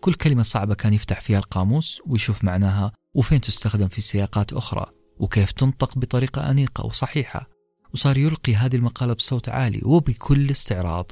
[0.00, 4.86] كل كلمة صعبة كان يفتح فيها القاموس ويشوف معناها وفين تستخدم في سياقات أخرى؟
[5.18, 7.48] وكيف تنطق بطريقة أنيقة وصحيحة؟
[7.94, 11.10] وصار يلقي هذه المقالة بصوت عالي وبكل استعراض.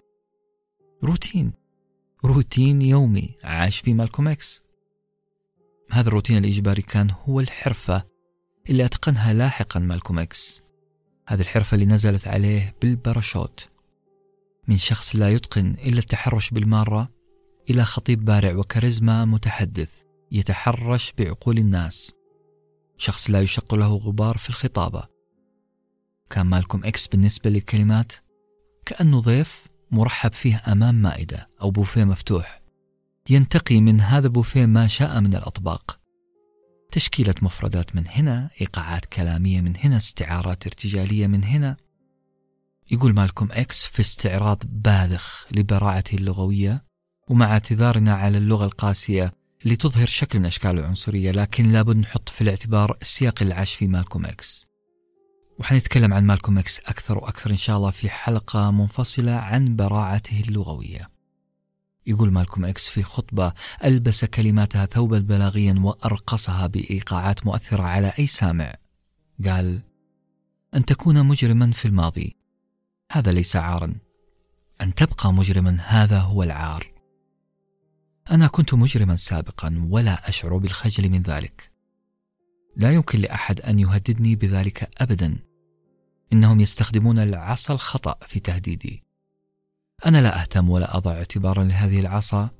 [1.04, 1.52] روتين.
[2.24, 4.62] روتين يومي عاش فيه مالكوم إكس.
[5.90, 8.04] هذا الروتين الإجباري كان هو الحرفة
[8.70, 10.62] اللي أتقنها لاحقا مالكوم إكس.
[11.28, 13.68] هذه الحرفة اللي نزلت عليه بالباراشوت.
[14.68, 17.08] من شخص لا يتقن إلا التحرش بالمارة
[17.70, 20.09] إلى خطيب بارع وكاريزما متحدث.
[20.32, 22.12] يتحرش بعقول الناس.
[22.98, 25.08] شخص لا يشق له غبار في الخطابة.
[26.30, 28.12] كان مالكم إكس بالنسبة للكلمات
[28.86, 32.62] كأنه ضيف مرحب فيه أمام مائدة أو بوفيه مفتوح.
[33.30, 36.00] ينتقي من هذا البوفيه ما شاء من الأطباق.
[36.92, 41.76] تشكيلة مفردات من هنا إيقاعات كلامية من هنا استعارات ارتجالية من هنا.
[42.90, 46.84] يقول مالكم إكس في استعراض باذخ لبراعته اللغوية
[47.28, 49.32] ومع اعتذارنا على اللغة القاسية
[49.64, 53.88] اللي تظهر شكل من أشكال العنصرية لكن لابد نحط في الاعتبار السياق اللي عاش فيه
[53.88, 54.66] مالكم إكس.
[55.58, 61.10] وحنتكلم عن مالكم إكس أكثر وأكثر إن شاء الله في حلقة منفصلة عن براعته اللغوية.
[62.06, 63.52] يقول مالكم إكس في خطبة
[63.84, 68.74] ألبس كلماتها ثوبا بلاغيا وأرقصها بإيقاعات مؤثرة على أي سامع.
[69.44, 69.80] قال
[70.74, 72.36] أن تكون مجرما في الماضي.
[73.12, 73.94] هذا ليس عارا.
[74.80, 76.99] أن تبقى مجرما هذا هو العار.
[78.30, 81.70] أنا كنت مجرما سابقا ولا أشعر بالخجل من ذلك.
[82.76, 85.38] لا يمكن لأحد أن يهددني بذلك أبدا.
[86.32, 89.04] إنهم يستخدمون العصا الخطأ في تهديدي.
[90.06, 92.50] أنا لا أهتم ولا أضع اعتبارا لهذه العصا.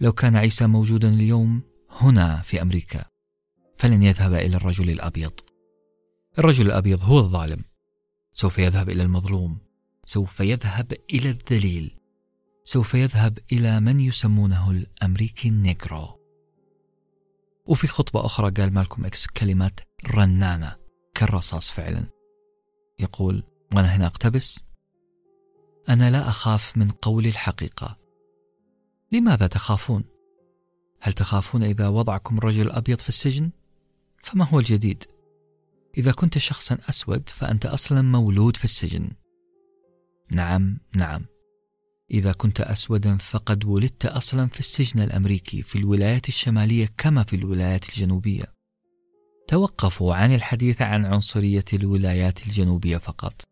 [0.00, 3.04] لو كان عيسى موجودا اليوم هنا في أمريكا
[3.76, 5.32] فلن يذهب إلى الرجل الأبيض.
[6.38, 7.64] الرجل الأبيض هو الظالم.
[8.34, 9.58] سوف يذهب إلى المظلوم.
[10.06, 11.97] سوف يذهب إلى الذليل.
[12.68, 16.20] سوف يذهب إلى من يسمونه الأمريكي ال Negro
[17.66, 19.70] وفي خطبة أخرى قال مالكم إكس كلمة
[20.06, 20.76] رنانة
[21.14, 22.04] كالرصاص فعلا
[22.98, 24.64] يقول وأنا هنا أقتبس
[25.88, 27.98] أنا لا أخاف من قول الحقيقة
[29.12, 30.04] لماذا تخافون؟
[31.00, 33.50] هل تخافون إذا وضعكم الرجل الأبيض في السجن؟
[34.22, 35.04] فما هو الجديد؟
[35.98, 39.10] إذا كنت شخصا أسود فأنت أصلا مولود في السجن
[40.30, 41.37] نعم نعم
[42.10, 47.88] إذا كنت أسودا فقد ولدت أصلا في السجن الأمريكي في الولايات الشمالية كما في الولايات
[47.88, 48.54] الجنوبية.
[49.48, 53.42] توقفوا عن الحديث عن عنصرية الولايات الجنوبية فقط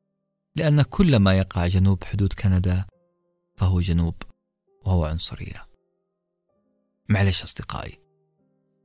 [0.57, 2.85] لأن كل ما يقع جنوب حدود كندا
[3.57, 4.15] فهو جنوب
[4.85, 5.67] وهو عنصرية.
[7.09, 7.99] معلش أصدقائي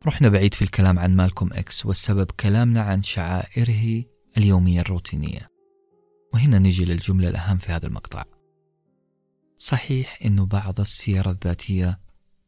[0.05, 4.03] رحنا بعيد في الكلام عن مالكوم إكس والسبب كلامنا عن شعائره
[4.37, 5.51] اليومية الروتينية
[6.33, 8.23] وهنا نجي للجملة الأهم في هذا المقطع.
[9.61, 11.99] صحيح أنه بعض السير الذاتية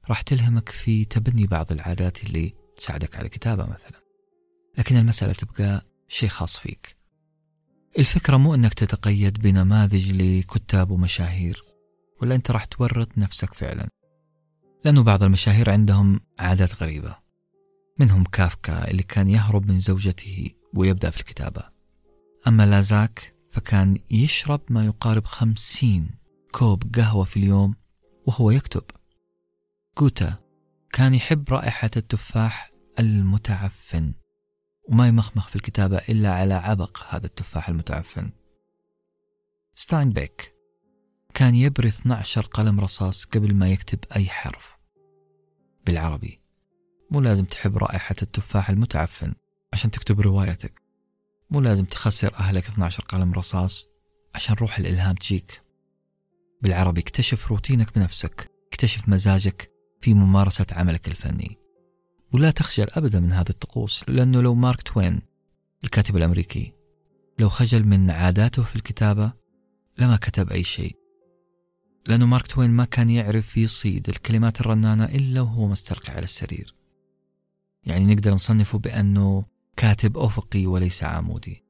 [0.10, 4.00] راح تلهمك في تبني بعض العادات اللي تساعدك على الكتابة مثلا.
[4.78, 6.98] لكن المسألة تبقى شيء خاص فيك.
[8.00, 11.64] الفكرة مو أنك تتقيد بنماذج لكتاب ومشاهير
[12.22, 13.90] ولا أنت راح تورط نفسك فعلا.
[14.86, 17.18] لأنه بعض المشاهير عندهم عادات غريبة.
[18.00, 21.64] منهم كافكا اللي كان يهرب من زوجته ويبدأ في الكتابة.
[22.48, 26.23] أما لازاك فكان يشرب ما يقارب خمسين
[26.54, 27.76] كوب قهوة في اليوم
[28.26, 28.84] وهو يكتب.
[30.00, 30.36] جوتا
[30.92, 34.14] كان يحب رائحة التفاح المتعفن
[34.90, 38.32] وما يمخمخ في الكتابة إلا على عبق هذا التفاح المتعفن.
[39.76, 40.56] ستاينبيك
[41.34, 44.78] كان يبري 12 قلم رصاص قبل ما يكتب أي حرف.
[45.86, 46.42] بالعربي
[47.12, 49.34] مو لازم تحب رائحة التفاح المتعفن
[49.74, 50.82] عشان تكتب روايتك.
[51.50, 53.88] مو لازم تخسر لك 12 قلم رصاص
[54.36, 55.63] عشان روح الإلهام تجيك.
[56.64, 59.72] بالعربي اكتشف روتينك بنفسك اكتشف مزاجك
[60.02, 61.58] في ممارسة عملك الفني.
[62.34, 65.22] ولا تخجل أبدا من هذه الطقوس لأنه لو مارك توين
[65.84, 66.74] الكاتب الأمريكي
[67.40, 69.34] لو خجل من عاداته في الكتابة
[69.98, 70.96] لما كتب أي شيء.
[72.08, 76.76] لأنه مارك توين ما كان يعرف يصيد الكلمات الرنانة إلا وهو مستلقي على السرير.
[77.84, 79.46] يعني نقدر نصنفه بأنه
[79.78, 81.64] كاتب أفقي وليس عمودي.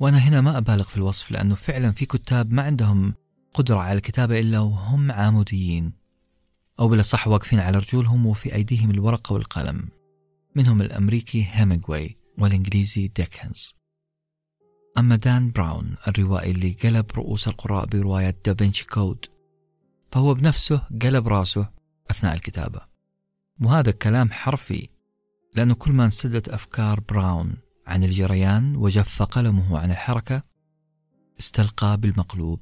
[0.00, 3.14] وأنا هنا ما أبالغ في الوصف لأنه فعلا في كتاب ما عندهم
[3.54, 5.92] قدرة على الكتابة إلا وهم عموديين.
[6.80, 9.88] أو بالأصح واقفين على رجولهم وفي أيديهم الورقة والقلم.
[10.56, 13.74] منهم الأمريكي هيمينغوي والإنجليزي ديكنز
[14.98, 19.26] أما دان براون الروائي اللي قلب رؤوس القراء برواية Da Vinci Code
[20.12, 21.70] فهو بنفسه قلب راسه
[22.10, 22.80] أثناء الكتابة.
[23.62, 24.88] وهذا الكلام حرفي
[25.54, 30.42] لأنه كل ما انسدت أفكار براون عن الجريان وجف قلمه عن الحركة
[31.38, 32.60] استلقى بالمقلوب.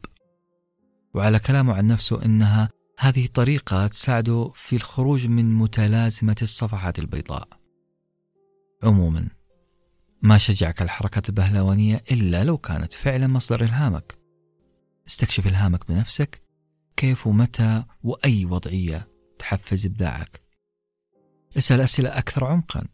[1.14, 7.48] وعلى كلامه عن نفسه إنها هذه طريقة تساعده في الخروج من متلازمة الصفحات البيضاء.
[8.83, 9.29] عموما
[10.22, 14.18] ما شجعك الحركات البهلوانية إلا لو كانت فعلا مصدر إلهامك.
[15.07, 16.42] استكشف إلهامك بنفسك
[16.96, 20.42] كيف ومتى وأي وضعية تحفز إبداعك.
[21.59, 22.88] اسأل أسئلة أكثر عمقا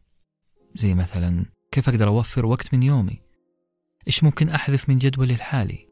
[0.74, 3.22] زي مثلا كيف أقدر أوفر وقت من يومي؟
[4.06, 5.87] إيش ممكن أحذف من جدولي الحالي؟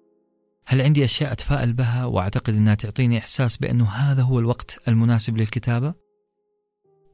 [0.68, 5.94] هل عندي أشياء أتفائل بها وأعتقد أنها تعطيني إحساس بأنه هذا هو الوقت المناسب للكتابة؟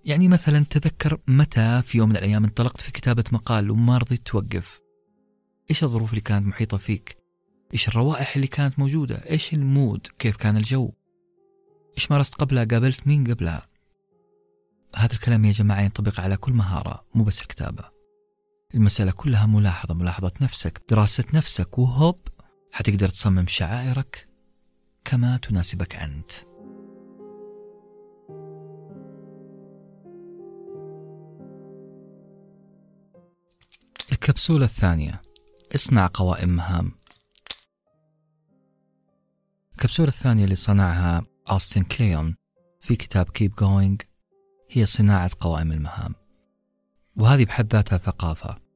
[0.05, 4.81] يعني مثلا تذكر متى في يوم من الأيام انطلقت في كتابة مقال وما رضيت توقف.
[5.71, 7.17] إيش الظروف اللي كانت محيطة فيك؟
[7.73, 10.93] إيش الروائح اللي كانت موجودة؟ إيش المود؟ كيف كان الجو؟
[11.99, 13.69] إيش مارست قبلها؟ قابلت مين قبلها؟
[14.97, 17.85] هذا الكلام يا جماعة ينطبق على كل مهارة مو بس الكتابة.
[18.75, 22.29] المسألة كلها ملاحظة ملاحظة نفسك دراسة نفسك وهوب
[22.73, 24.29] حتقدر تصمم شعائرك
[25.05, 26.31] كما تناسبك أنت.
[34.13, 35.23] الكبسولة الثانية
[35.75, 36.93] اصنع قوائم مهام.
[39.73, 42.37] الكبسولة الثانية اللي صنعها أوستن كليون
[42.81, 44.03] في كتاب Keep Going
[44.71, 46.15] هي صناعة قوائم المهام.
[47.17, 48.72] وهذه بحد ذاتها ثقافة.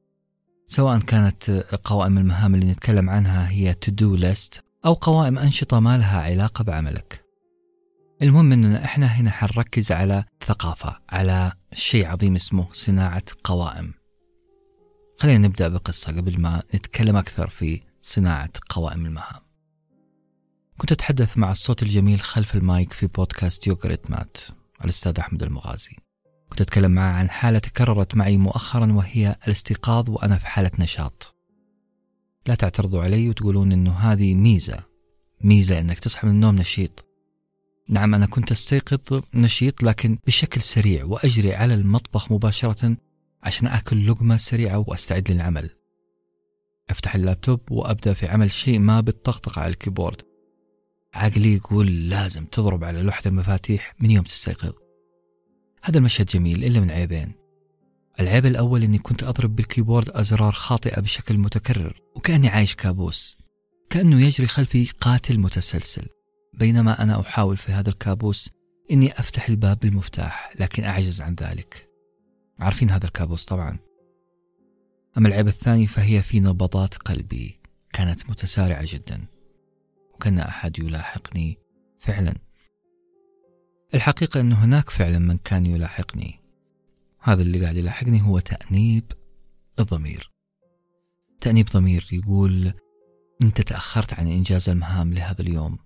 [0.67, 1.51] سواء كانت
[1.83, 6.63] قوائم المهام اللي نتكلم عنها هي to do list أو قوائم أنشطة ما لها علاقة
[6.63, 7.23] بعملك.
[8.21, 13.93] المهم أننا إحنا هنا حنركز على ثقافة على شيء عظيم اسمه صناعة قوائم.
[15.19, 19.41] خلينا نبدأ بقصة قبل ما نتكلم أكثر في صناعة قوائم المهام.
[20.77, 24.37] كنت أتحدث مع الصوت الجميل خلف المايك في بودكاست يوغريتمات
[24.83, 25.95] الأستاذ أحمد المغازي.
[26.49, 31.35] كنت أتكلم معه عن حالة تكررت معي مؤخرا وهي الاستيقاظ وأنا في حالة نشاط.
[32.45, 34.83] لا تعترضوا علي وتقولون أنه هذه ميزة.
[35.41, 37.05] ميزة أنك تصحى من النوم نشيط.
[37.89, 42.97] نعم أنا كنت أستيقظ نشيط لكن بشكل سريع وأجري على المطبخ مباشرة
[43.43, 45.69] عشان أكل لقمة سريعة وأستعد للعمل.
[46.89, 50.21] أفتح اللابتوب وأبدأ في عمل شيء ما بالطقطقة على الكيبورد.
[51.13, 54.73] عقلي يقول لازم تضرب على لوحة المفاتيح من يوم تستيقظ.
[55.87, 57.31] هذا المشهد جميل إلا من عيبين.
[58.19, 63.37] العيب الأول أني كنت أضرب بالكيبورد أزرار خاطئة بشكل متكرر وكأني عايش كابوس.
[63.89, 66.07] كأنه يجري خلفي قاتل متسلسل.
[66.53, 68.49] بينما أنا أحاول في هذا الكابوس
[68.91, 71.89] إني أفتح الباب بالمفتاح لكن أعجز عن ذلك.
[72.59, 73.79] عارفين هذا الكابوس طبعا.
[75.17, 77.59] أما العيب الثاني فهي في نبضات قلبي
[77.93, 79.25] كانت متسارعة جدا.
[80.13, 81.57] وكان أحد يلاحقني
[81.99, 82.46] فعلا.
[83.93, 86.39] الحقيقة أنه هناك فعلا من كان يلاحقني.
[87.19, 89.11] هذا اللي قاعد يلاحقني هو تأنيب
[89.79, 90.31] الضمير.
[91.41, 92.73] تأنيب ضمير يقول
[93.41, 95.77] أنت تأخرت عن إنجاز المهام لهذا اليوم.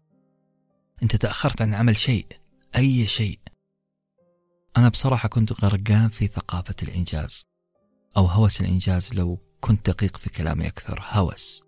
[1.04, 2.28] أنت تأخرت عن عمل شيء
[2.76, 3.40] أي شيء.
[4.78, 7.46] أنا بصراحة كنت غرقان في ثقافة الإنجاز
[8.18, 11.64] أو هوس الإنجاز لو كنت دقيق في كلامي أكثر هوس.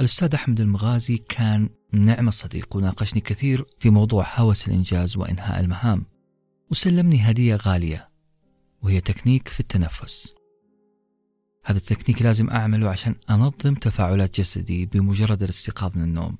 [0.00, 6.06] الأستاذ أحمد المغازي كان نعم الصديق وناقشني كثير في موضوع هوس الإنجاز وإنهاء المهام.
[6.70, 8.08] وسلمني هدية غالية
[8.82, 10.34] وهي تكنيك في التنفس.
[11.64, 16.38] هذا التكنيك لازم أعمله عشان أنظم تفاعلات جسدي بمجرد الاستيقاظ من النوم.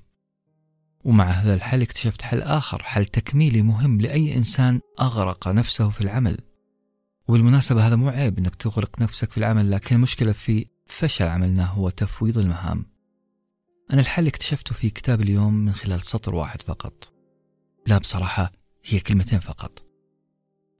[1.03, 6.37] ومع هذا الحل اكتشفت حل آخر حل تكميلي مهم لأي إنسان أغرق نفسه في العمل.
[7.27, 11.89] وبالمناسبة هذا مو عيب أنك تغرق نفسك في العمل لكن المشكلة في فشل عملنا هو
[11.89, 12.96] تفويض المهام.
[13.93, 17.13] أنا الحل اكتشفته في كتاب اليوم من خلال سطر واحد فقط.
[17.87, 18.51] لا بصراحة
[18.85, 19.85] هي كلمتين فقط.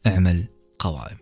[0.08, 0.48] اعمل
[0.80, 1.18] قوائم.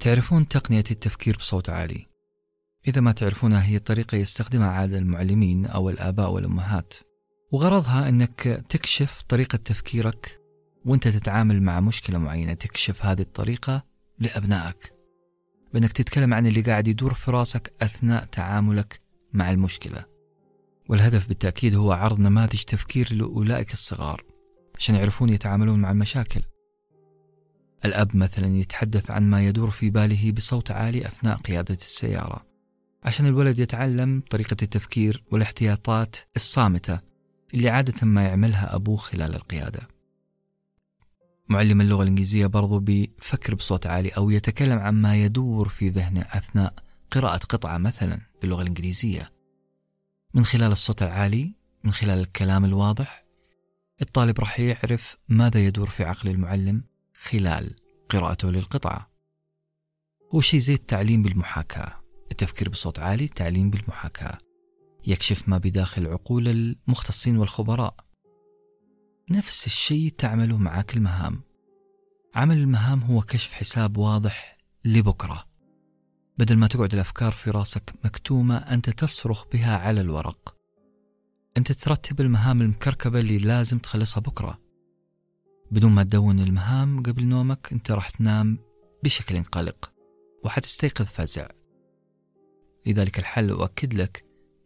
[0.00, 2.06] تعرفون تقنية التفكير بصوت عالي؟
[2.88, 6.94] إذا ما تعرفونها هي طريقة يستخدمها عادة المعلمين أو الآباء والأمهات.
[7.52, 10.40] وغرضها أنك تكشف طريقة تفكيرك
[10.84, 14.92] وأنت تتعامل مع مشكلة معينة تكشف هذه الطريقة لأبنائك.
[15.74, 19.00] بأنك تتكلم عن اللي قاعد يدور في راسك أثناء تعاملك
[19.32, 20.04] مع المشكلة.
[20.88, 24.24] والهدف بالتأكيد هو عرض نماذج تفكير لأولئك الصغار
[24.78, 26.42] عشان يعرفون يتعاملون مع المشاكل.
[27.84, 32.46] الأب مثلا يتحدث عن ما يدور في باله بصوت عالي أثناء قيادة السيارة
[33.04, 37.00] عشان الولد يتعلم طريقة التفكير والاحتياطات الصامتة
[37.54, 39.88] اللي عادة ما يعملها أبوه خلال القيادة.
[41.48, 46.74] معلم اللغة الإنجليزية برضو بيفكر بصوت عالي أو يتكلم عن ما يدور في ذهنه أثناء
[47.10, 49.32] قراءة قطعة مثلا باللغة الإنجليزية.
[50.34, 51.54] من خلال الصوت العالي
[51.84, 53.24] من خلال الكلام الواضح
[54.02, 57.76] الطالب راح يعرف ماذا يدور في عقل المعلم خلال
[58.08, 59.10] قراءته للقطعة.
[60.34, 61.92] هو شيء زي التعليم بالمحاكاة.
[62.30, 64.38] التفكير بصوت عالي تعليم بالمحاكاة.
[65.06, 67.94] يكشف ما بداخل عقول المختصين والخبراء.
[69.32, 71.40] نفس الشيء تعمله معك المهام.
[72.34, 75.44] عمل المهام هو كشف حساب واضح لبكرة.
[76.38, 80.56] بدل ما تقعد الأفكار في راسك مكتومة أنت تصرخ بها على الورق.
[81.56, 84.58] أنت ترتب المهام المكركبة اللي لازم تخلصها بكرة.
[85.70, 88.58] بدون ما تدون المهام قبل نومك أنت راح تنام
[89.04, 89.92] بشكل قلق
[90.44, 91.48] وحتستيقظ فزع.
[92.86, 94.24] لذلك الحل أؤكد لك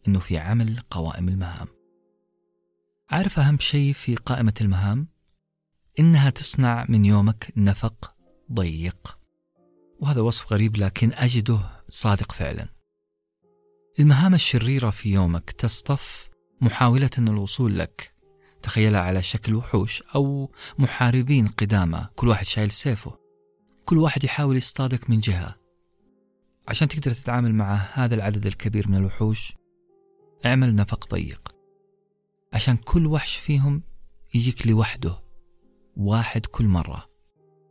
[0.08, 1.75] أنه في عمل قوائم المهام.
[3.10, 5.08] عارف أهم شيء في قائمة المهام؟
[5.98, 8.14] إنها تصنع من يومك نفق
[8.52, 9.18] ضيق.
[10.00, 12.68] وهذا وصف غريب لكن أجده صادق فعلا.
[14.00, 16.30] المهام الشريرة في يومك تصطف
[16.60, 18.14] محاولة الوصول لك.
[18.62, 23.18] تخيلها على شكل وحوش أو محاربين قدامى كل واحد شايل سيفه.
[23.84, 25.56] كل واحد يحاول يصطادك من جهة.
[26.68, 29.52] عشان تقدر تتعامل مع هذا العدد الكبير من الوحوش
[30.46, 31.55] اعمل نفق ضيق.
[32.52, 33.82] عشان كل وحش فيهم
[34.34, 35.22] يجيك لوحده
[35.96, 37.10] واحد كل مرة.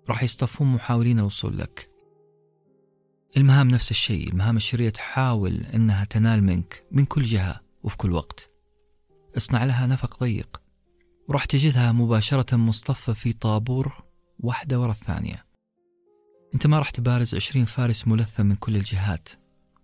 [0.09, 1.89] راح يصطفون محاولين الوصول لك.
[3.37, 8.49] المهام نفس الشيء المهام الشريرة تحاول أنها تنال منك من كل جهة وفي كل وقت.
[9.37, 10.61] اصنع لها نفق ضيق
[11.27, 14.03] وراح تجدها مباشرة مصطفى في طابور
[14.39, 15.45] واحدة ورا الثانية.
[16.53, 19.29] أنت ما راح تبارز عشرين فارس ملثم من كل الجهات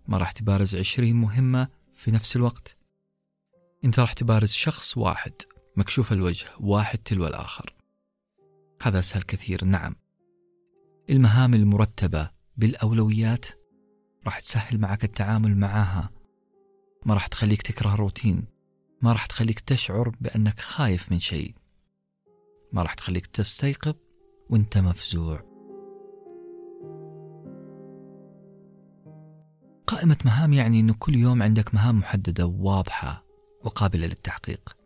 [0.08, 2.78] ما راح تبارز عشرين مهمة في نفس الوقت.
[3.86, 5.34] انت راح تبارز شخص واحد
[5.78, 7.76] مكشوف الوجه واحد تلو الآخر.
[8.82, 9.96] هذا أسهل كثير نعم.
[11.10, 13.46] المهام المرتبة بالأولويات
[14.26, 16.10] راح تسهل معك التعامل معها.
[17.06, 18.46] ما راح تخليك تكره الروتين
[19.02, 21.56] ما راح تخليك تشعر بأنك خايف من شيء.
[22.74, 23.96] ما راح تخليك تستيقظ
[24.50, 25.52] وأنت مفزوع.
[29.88, 33.31] قائمة مهام يعني أنه كل يوم عندك مهام محددة وواضحة.
[33.64, 34.78] وقابلة للتحقيق.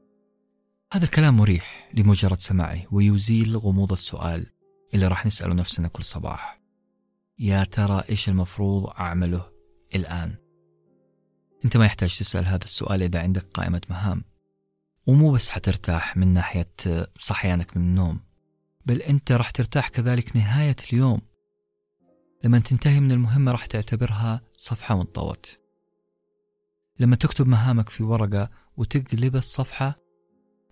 [0.94, 4.46] هذا الكلام مريح لمجرد سماعه ويزيل غموض السؤال
[4.94, 6.62] اللي راح نسأله نفسنا كل صباح.
[7.40, 9.52] يا ترى إيش المفروض أعمله
[9.96, 10.36] الآن؟
[11.66, 14.24] أنت ما يحتاج تسأل هذا السؤال إذا عندك قائمة مهام.
[15.08, 16.74] ومو بس حترتاح من ناحية
[17.20, 18.20] صحيانك من النوم
[18.86, 21.22] بل أنت راح ترتاح كذلك نهاية اليوم.
[22.44, 25.60] لما تنتهي من المهمة راح تعتبرها صفحة وانطوت
[27.00, 30.00] لما تكتب مهامك في ورقة وتقلب الصفحة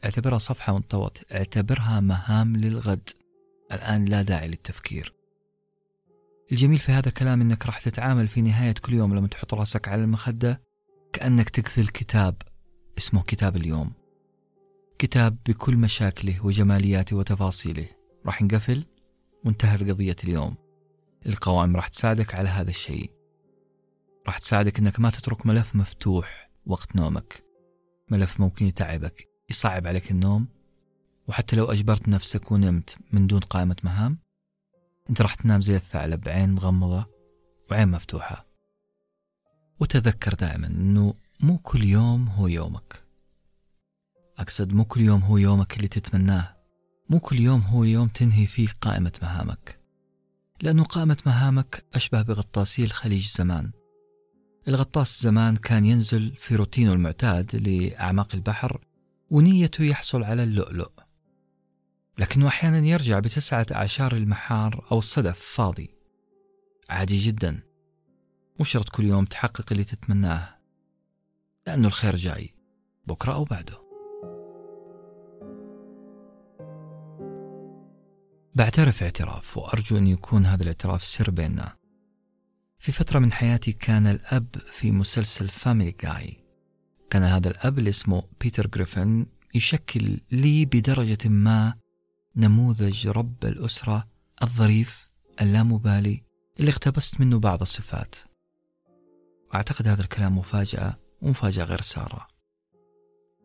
[0.06, 3.10] اعتبرها صفحة وانطوت اعتبرها مهام للغد.
[3.72, 5.14] الآن لا داعي للتفكير.
[6.52, 10.04] الجميل في هذا الكلام إنك راح تتعامل في نهاية كل يوم لما تحط راسك على
[10.04, 10.62] المخدة
[11.14, 12.36] كأنك تقفل كتاب
[12.98, 13.94] اسمه كتاب اليوم.
[15.00, 17.88] كتاب بكل مشاكله وجمالياته وتفاصيله.
[18.26, 18.86] راح ينقفل
[19.46, 20.56] وانتهت قضية اليوم.
[21.26, 23.12] القوائم راح تساعدك على هذا الشيء.
[24.28, 27.43] راح تساعدك إنك ما تترك ملف مفتوح وقت نومك.
[28.14, 30.48] ملف ممكن يتعبك يصعب عليك النوم
[31.28, 34.18] وحتى لو أجبرت نفسك ونمت من دون قائمة مهام
[35.10, 37.06] أنت راح تنام زي الثعلب عين مغمضة
[37.72, 38.46] وعين مفتوحة.
[39.82, 43.04] وتذكر دائما أنه مو كل يوم هو يومك.
[44.38, 46.56] أقصد مو كل يوم هو يومك اللي تتمناه.
[47.10, 49.80] مو كل يوم هو يوم تنهي فيه قائمة مهامك.
[50.62, 53.72] لأنه قائمة مهامك أشبه بغطاسي الخليج زمان.
[54.68, 58.82] الغطاس زمان كان ينزل في روتينه المعتاد لأعماق البحر
[59.30, 60.92] ونيته يحصل على اللؤلؤ.
[62.18, 65.90] لكنه أحيانا يرجع بتسعة أعشار المحار أو الصدف فاضي.
[66.90, 67.60] عادي جدا.
[68.60, 70.58] مو شرط كل يوم تحقق اللي تتمناه.
[71.68, 72.54] لأنه الخير جاي.
[73.08, 73.84] بكرة أو بعده.
[78.56, 81.83] بعترف اعتراف وأرجو أن يكون هذا الاعتراف سر بيننا.
[82.84, 86.44] في فترة من حياتي كان الأب في مسلسل Family Guy
[87.10, 89.26] كان هذا الأب اللي اسمه بيتر جريفن
[89.56, 91.76] يشكل لي بدرجة ما
[92.36, 94.08] نموذج رب الأسرة
[94.44, 95.10] الظريف
[95.42, 96.24] اللامبالي
[96.60, 98.16] اللي اقتبست منه بعض الصفات.
[99.56, 102.28] أعتقد هذا الكلام مفاجأة ومفاجأة غير سارة.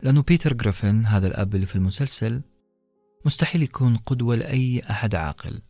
[0.02, 2.42] لأنه بيتر جريفن هذا الأب اللي في المسلسل
[3.24, 5.62] مستحيل يكون قدوة لأي أحد عاقل.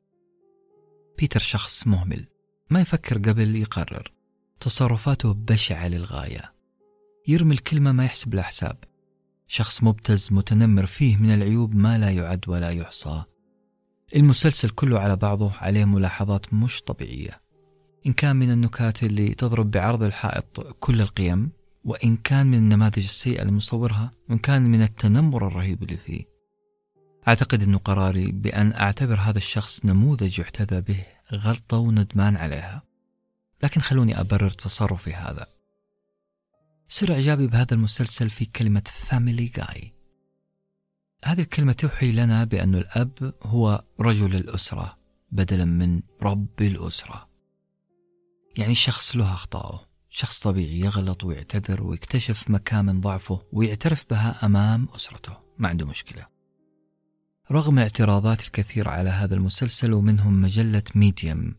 [1.19, 2.38] بيتر شخص مهمل.
[2.71, 4.12] ما يفكر قبل يقرر.
[4.61, 6.53] تصرفاته بشعة للغاية.
[7.29, 8.77] يرمي الكلمة ما يحسب لها حساب.
[9.47, 13.25] شخص مبتز متنمر فيه من العيوب ما لا يعد ولا يحصى.
[14.16, 17.41] المسلسل كله على بعضه عليه ملاحظات مش طبيعية.
[18.07, 21.51] إن كان من النكات اللي تضرب بعرض الحائط كل القيم
[21.85, 26.38] وإن كان من النماذج السيئة اللي مصورها وإن كان من التنمر الرهيب اللي فيه.
[27.29, 32.83] أعتقد أنه قراري بأن أعتبر هذا الشخص نموذج يحتذى به غلطة وندمان عليها.
[33.62, 35.47] لكن خلوني أبرر تصرفي هذا.
[36.89, 39.95] سر إعجابي بهذا المسلسل في كلمة فاميلي جاي
[41.25, 44.99] هذه الكلمة توحي لنا بأن الأب هو رجل الأسرة
[45.33, 47.29] بدلا من رب الأسرة.
[48.59, 55.37] يعني شخص له أخطائه شخص طبيعي يغلط ويعتذر ويكتشف مكامن ضعفه ويعترف بها أمام أسرته.
[55.59, 56.38] ما عنده مشكلة.
[57.53, 61.55] رغم اعتراضات الكثير على هذا المسلسل ومنهم مجلة ميديم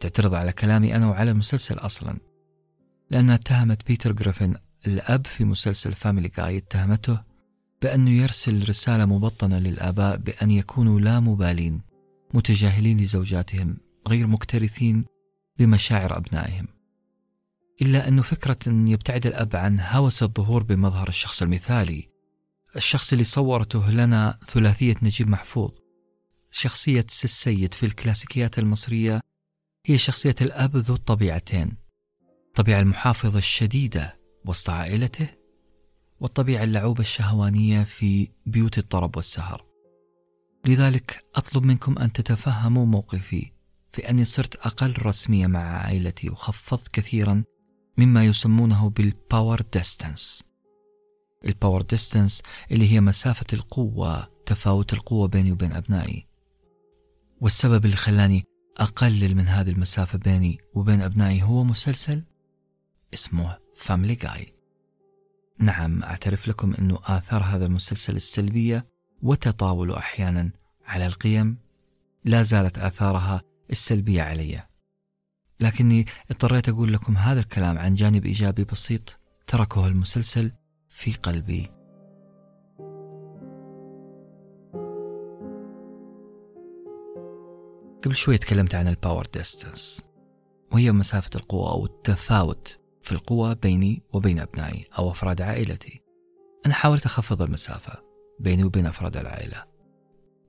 [0.00, 2.18] تعترض على كلامي أنا وعلى المسلسل أصلا.
[3.10, 4.54] لأنها اتهمت بيتر جريفن
[4.86, 7.20] الأب في مسلسل Family Guy اتهمته
[7.82, 11.80] بأنه يرسل رسالة مبطنة للآباء بأن يكونوا لا مبالين
[12.34, 13.76] متجاهلين لزوجاتهم
[14.08, 15.04] غير مكترثين
[15.58, 16.68] بمشاعر أبنائهم.
[17.82, 22.11] إلا أن فكرة أن يبتعد الأب عن هوس الظهور بمظهر الشخص المثالي
[22.76, 25.70] الشخص اللي صورته لنا ثلاثية نجيب محفوظ.
[26.50, 29.20] شخصية السيد في الكلاسيكيات المصرية
[29.86, 31.72] هي شخصية الأب ذو الطبيعتين
[32.48, 35.28] الطبيعة المحافظة الشديدة وسط عائلته
[36.20, 39.64] والطبيعة اللعوبة الشهوانية في بيوت الطرب والسهر.
[40.66, 43.52] لذلك أطلب منكم أن تتفهموا موقفي
[43.92, 47.44] في أني صرت أقل رسمية مع عائلتي وخفضت كثيرا
[47.98, 50.42] مما يسمونه بال power distance
[51.44, 56.26] ال power distance اللي هي مسافة القوة تفاوت القوة بيني وبين أبنائي.
[57.40, 58.44] والسبب اللي خلاني
[58.76, 62.22] أقلل من هذه المسافة بيني وبين أبنائي هو مسلسل
[63.14, 64.54] اسمه Family Guy
[65.58, 68.86] نعم أعترف لكم أنه آثار هذا المسلسل السلبية
[69.22, 70.50] وتطاوله أحيانا
[70.86, 71.58] على القيم.
[72.24, 74.66] لا زالت آثارها السلبية علي.
[75.60, 80.52] لكني اضطريت أقول لكم هذا الكلام عن جانب إيجابي بسيط تركه المسلسل
[80.92, 81.70] في قلبي.
[88.04, 90.02] قبل شوي تكلمت عن ال power distance
[90.72, 96.02] وهي مسافة القوة أو التفاوت في القوة بيني وبين أبنائي أو أفراد عائلتي.
[96.66, 98.02] أنا حاولت أخفض المسافة
[98.40, 99.64] بيني وبين أفراد العائلة.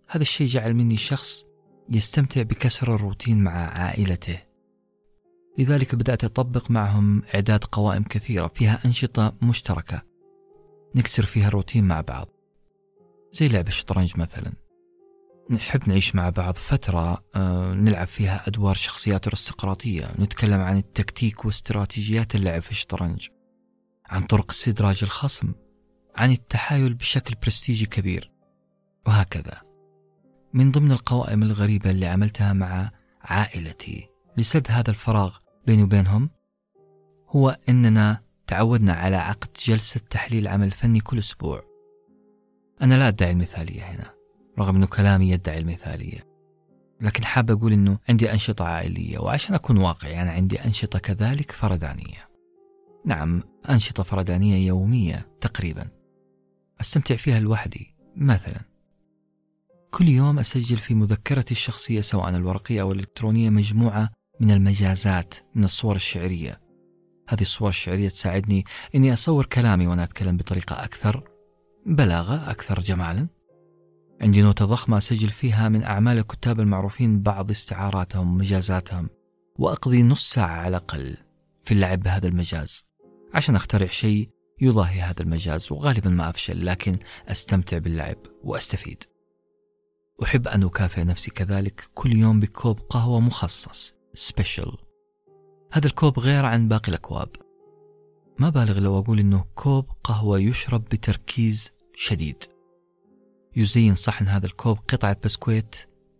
[0.09, 1.43] هذا الشيء جعل مني شخص
[1.89, 4.39] يستمتع بكسر الروتين مع عائلته.
[5.57, 10.12] لذلك بدأت أطبق معهم إعداد قوائم كثيرة فيها أنشطة مشتركة
[10.95, 12.27] نكسر فيها الروتين مع بعض.
[13.33, 14.53] زي لعب الشطرنج مثلا.
[15.49, 20.13] نحب نعيش مع بعض فترة آه، نلعب فيها أدوار شخصيات أرستقراطية.
[20.19, 23.27] نتكلم عن التكتيك واستراتيجيات اللعب في الشطرنج.
[24.09, 25.53] عن طرق استدراج الخصم.
[26.15, 28.31] عن التحايل بشكل برستيجي كبير.
[29.07, 29.61] وهكذا.
[30.53, 32.91] من ضمن القوائم الغريبة اللي عملتها مع
[33.21, 35.37] عائلتي لسد هذا الفراغ
[35.67, 36.29] بيني وبينهم
[37.29, 38.23] هو أننا
[38.53, 41.63] تعودنا على عقد جلسة تحليل عمل فني كل أسبوع.
[42.81, 44.13] أنا لا أدعي المثالية هنا
[44.59, 46.27] رغم أنه كلامي يدعي المثالية.
[47.01, 52.29] لكن حاب أقول أنه عندي أنشطة عائلية وعشان أكون واقعي أنا عندي أنشطة كذلك فردانية.
[53.05, 55.87] نعم أنشطة فردانية يومية تقريبا.
[56.81, 58.61] أستمتع فيها لوحدي مثلا.
[59.91, 65.95] كل يوم أسجل في مذكرتي الشخصية سواء الورقية أو الإلكترونية مجموعة من المجازات من الصور
[65.95, 66.62] الشعرية.
[67.33, 68.65] هذه الصور الشعرية تساعدني
[68.95, 71.23] أني أصور كلامي وأنا أتكلم بطريقة أكثر
[71.85, 73.27] بلاغة أكثر جمالا.
[74.21, 79.09] عندي نوتة ضخمة أسجل فيها من أعمال الكتاب المعروفين بعض استعاراتهم ومجازاتهم
[79.59, 81.17] وأقضي نص ساعة على الأقل
[81.63, 82.85] في اللعب بهذا المجاز.
[83.33, 84.29] عشان أخترع شيء
[84.61, 89.03] يضاهي هذا المجاز وغالبا ما أفشل لكن أستمتع باللعب وأستفيد.
[90.23, 94.82] أحب أن أكافئ نفسي كذلك كل يوم بكوب قهوة مخصص special
[95.75, 97.29] هذا الكوب غير عن باقي الأكواب.
[98.39, 102.43] ما بالغ لو أقول أنه كوب قهوة يشرب بتركيز شديد.
[103.55, 105.75] يزين صحن هذا الكوب قطعة بسكويت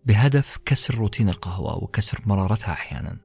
[0.06, 3.18] بهدف كسر روتين القهوة وكسر مرارتها أحيانا.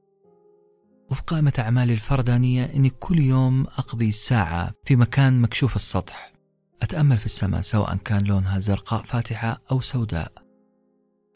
[1.11, 6.33] وفي قائمة أعمالي الفردانية أني كل يوم أقضي ساعة في مكان مكشوف السطح.
[6.81, 10.31] أتأمل في السماء سواء كان لونها زرقاء فاتحة أو سوداء.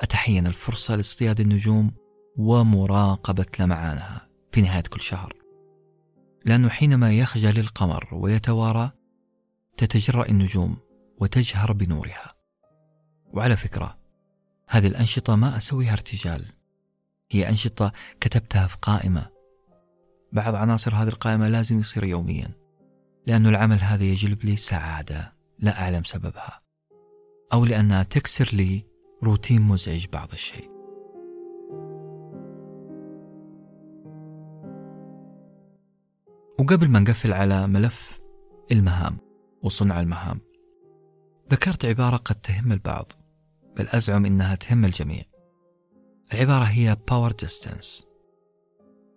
[0.02, 1.92] أتحين الفرصة لاصطياد النجوم
[2.38, 4.23] ومراقبة لمعانها.
[4.54, 5.34] في نهاية كل شهر.
[6.46, 8.92] لأنه حينما يخجل القمر ويتوارى
[9.78, 10.78] تتجرأ النجوم
[11.18, 12.36] وتجهر بنورها.
[13.34, 13.98] وعلى فكرة
[14.68, 16.46] هذه الأنشطة ما أسويها ارتجال.
[17.32, 17.92] هي أنشطة
[18.22, 19.30] كتبتها في قائمة.
[20.32, 22.52] بعض عناصر هذه القائمة لازم يصير يوميا
[23.28, 26.62] لأن العمل هذا يجلب لي سعادة لا أعلم سببها
[27.54, 28.86] أو لأنها تكسر لي
[29.24, 30.73] روتين مزعج بعض الشيء.
[36.64, 38.20] وقبل ما نقفل على ملف
[38.72, 39.18] المهام
[39.64, 40.42] وصنع المهام
[41.52, 43.12] ذكرت عبارة قد تهم البعض
[43.78, 45.24] بل أزعم إنها تهم الجميع.
[46.34, 48.06] العبارة هي power distance.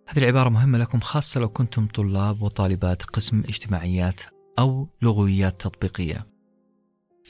[0.08, 4.20] هذه العبارة مهمة لكم خاصة لو كنتم طلاب وطالبات قسم اجتماعيات
[4.58, 6.26] أو لغويات تطبيقية.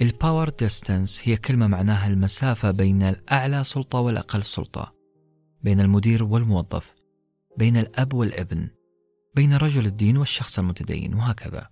[0.01, 4.95] ال power distance هي كلمة معناها المسافة بين الأعلى سلطة والأقل سلطة
[5.63, 6.95] بين المدير والموظف
[7.59, 8.76] بين الأب والابن
[9.37, 11.69] بين رجل الدين والشخص المتدين وهكذا.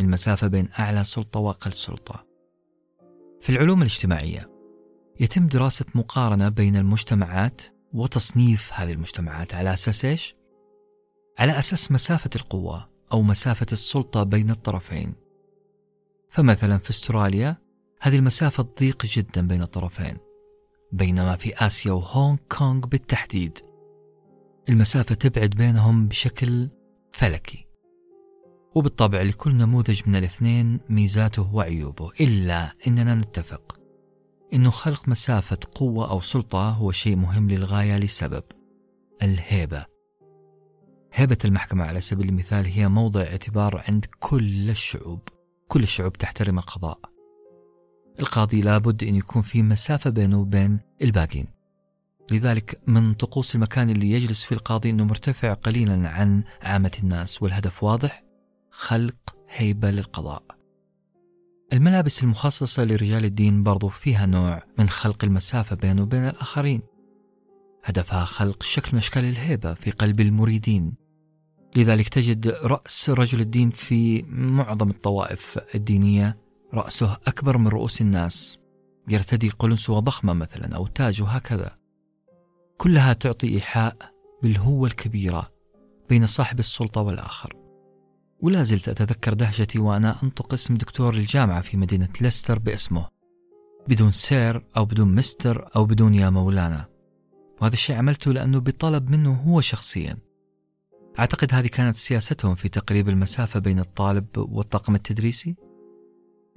[0.00, 2.26] المسافة بين أعلى سلطة وأقل سلطة.
[3.40, 4.50] في العلوم الاجتماعية
[5.20, 9.54] يتم دراسة مقارنة بين المجتمعات وتصنيف هذه المجتمعات.
[9.54, 10.34] على أساس إيش؟
[11.38, 15.14] على أساس مسافة القوة أو مسافة السلطة بين الطرفين.
[16.30, 17.56] فمثلا في أستراليا
[18.00, 20.16] هذه المسافة ضيق جدا بين الطرفين
[20.92, 23.67] بينما في آسيا وهونغ كونغ بالتحديد.
[24.68, 26.68] المسافة تبعد بينهم بشكل
[27.10, 27.66] فلكي.
[28.74, 33.80] وبالطبع لكل نموذج من الاثنين ميزاته وعيوبه إلا أننا نتفق
[34.52, 38.42] أنه خلق مسافة قوة أو سلطة هو شيء مهم للغاية لسبب
[39.22, 39.86] الهيبة.
[41.12, 45.20] هيبة المحكمة على سبيل المثال هي موضع اعتبار عند كل الشعوب
[45.68, 47.00] كل الشعوب تحترم القضاء.
[48.20, 51.57] القاضي لابد أن يكون في مسافة بينه وبين الباقين.
[52.30, 57.84] لذلك من طقوس المكان اللي يجلس فيه القاضي أنه مرتفع قليلا عن عامة الناس والهدف
[57.84, 58.24] واضح
[58.70, 60.42] خلق هيبة للقضاء.
[61.72, 66.82] الملابس المخصصة لرجال الدين برضو فيها نوع من خلق المسافة بينه وبين الآخرين.
[67.84, 70.92] هدفها خلق شكل من أشكال الهيبة في قلب المريدين.
[71.76, 76.38] لذلك تجد رأس رجل الدين في معظم الطوائف الدينية
[76.74, 78.58] رأسه أكبر من رؤوس الناس.
[79.08, 81.77] يرتدي قلنسوة ضخمة مثلا أو تاج وهكذا.
[82.78, 83.96] كلها تعطي إيحاء
[84.42, 85.52] بالهوة الكبيرة
[86.08, 87.54] بين صاحب السلطة والآخر.
[88.40, 93.08] ولا زلت أتذكر دهشتي وأنا أنطق اسم دكتور الجامعة في مدينة ليستر باسمه
[93.88, 96.88] بدون سير أو بدون مستر أو بدون يا مولانا.
[97.60, 100.18] وهذا الشيء عملته لأنه بطلب منه هو شخصيا.
[101.18, 105.56] أعتقد هذه كانت سياستهم في تقريب المسافة بين الطالب والطاقم التدريسي؟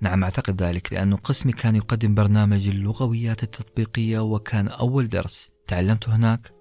[0.01, 5.51] نعم أعتقد ذلك لأن قسمي كان يقدم برنامج اللغويات التطبيقية وكان أول درس.
[5.71, 6.53] تعلمته هناك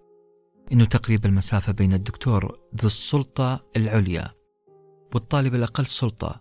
[0.72, 4.34] أنه تقريب المسافة بين الدكتور ذو السلطة العليا
[5.14, 6.40] والطالب الأقل سلطة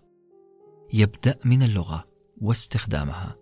[0.92, 2.04] يبدأ من اللغة
[2.40, 3.36] واستخدامها.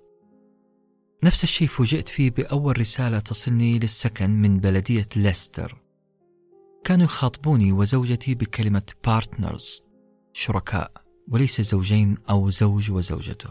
[1.24, 5.82] نفس الشيء فوجئت فيه بأول رسالة تصلني للسكن من بلدية ليستر.
[6.84, 9.82] كانوا يخاطبوني وزوجتي بكلمة partners
[10.32, 10.92] شركاء
[11.28, 13.50] وليس زوجين أو زوج وزوجته.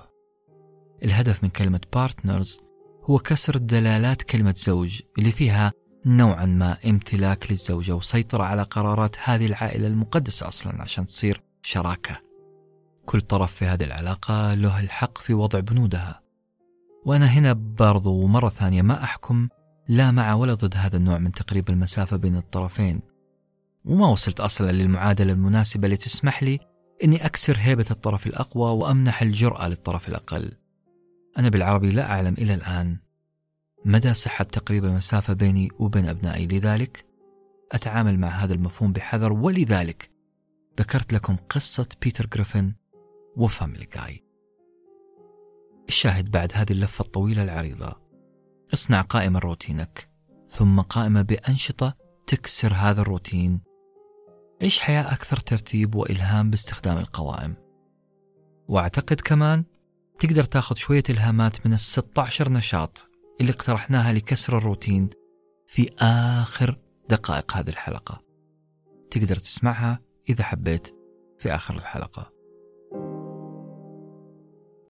[1.04, 2.67] الهدف من كلمة partners
[3.10, 5.74] هو كسر دلالات كلمة زوج اللي فيها
[6.06, 12.22] نوعا ما امتلاك للزوجة وسيطرة على قرارات هذه العائلة المقدسة أصلا عشان تصير شراكة.
[13.06, 16.22] كل طرف في هذه العلاقة له الحق في وضع بنودها.
[17.06, 19.48] وأنا هنا برضو ومرة ثانية ما أحكم
[19.88, 23.02] لا مع ولا ضد هذا النوع من تقريب المسافة بين الطرفين.
[23.86, 26.60] وما وصلت أصلا للمعادلة المناسبة اللي تسمح لي
[27.04, 30.52] أني أكسر هيبة الطرف الأقوى وأمنح الجرأة للطرف الأقل.
[31.38, 32.98] أنا بالعربي لا أعلم إلى الآن
[33.86, 36.48] مدى صحة تقريب المسافة بيني وبين أبنائي.
[36.48, 37.06] لذلك
[37.72, 40.12] أتعامل مع هذا المفهوم بحذر ولذلك
[40.80, 42.74] ذكرت لكم قصة بيتر جريفن
[43.38, 44.24] و Family Guy.
[45.88, 47.96] الشاهد بعد هذه اللفة الطويلة العريضة.
[48.74, 50.10] اصنع قائمة روتينك
[50.50, 51.98] ثم قائمة بأنشطة
[52.28, 53.62] تكسر هذا الروتين.
[54.62, 57.56] عيش حياة أكثر ترتيب وإلهام باستخدام القوائم.
[58.68, 59.64] وأعتقد كمان
[60.18, 63.10] تقدر تاخذ شوية إلهامات من ال 16 نشاط
[63.42, 65.10] اللي اقترحناها لكسر الروتين
[65.66, 68.24] في آخر دقائق هذه الحلقة.
[69.12, 70.88] تقدر تسمعها إذا حبيت
[71.40, 72.37] في آخر الحلقة.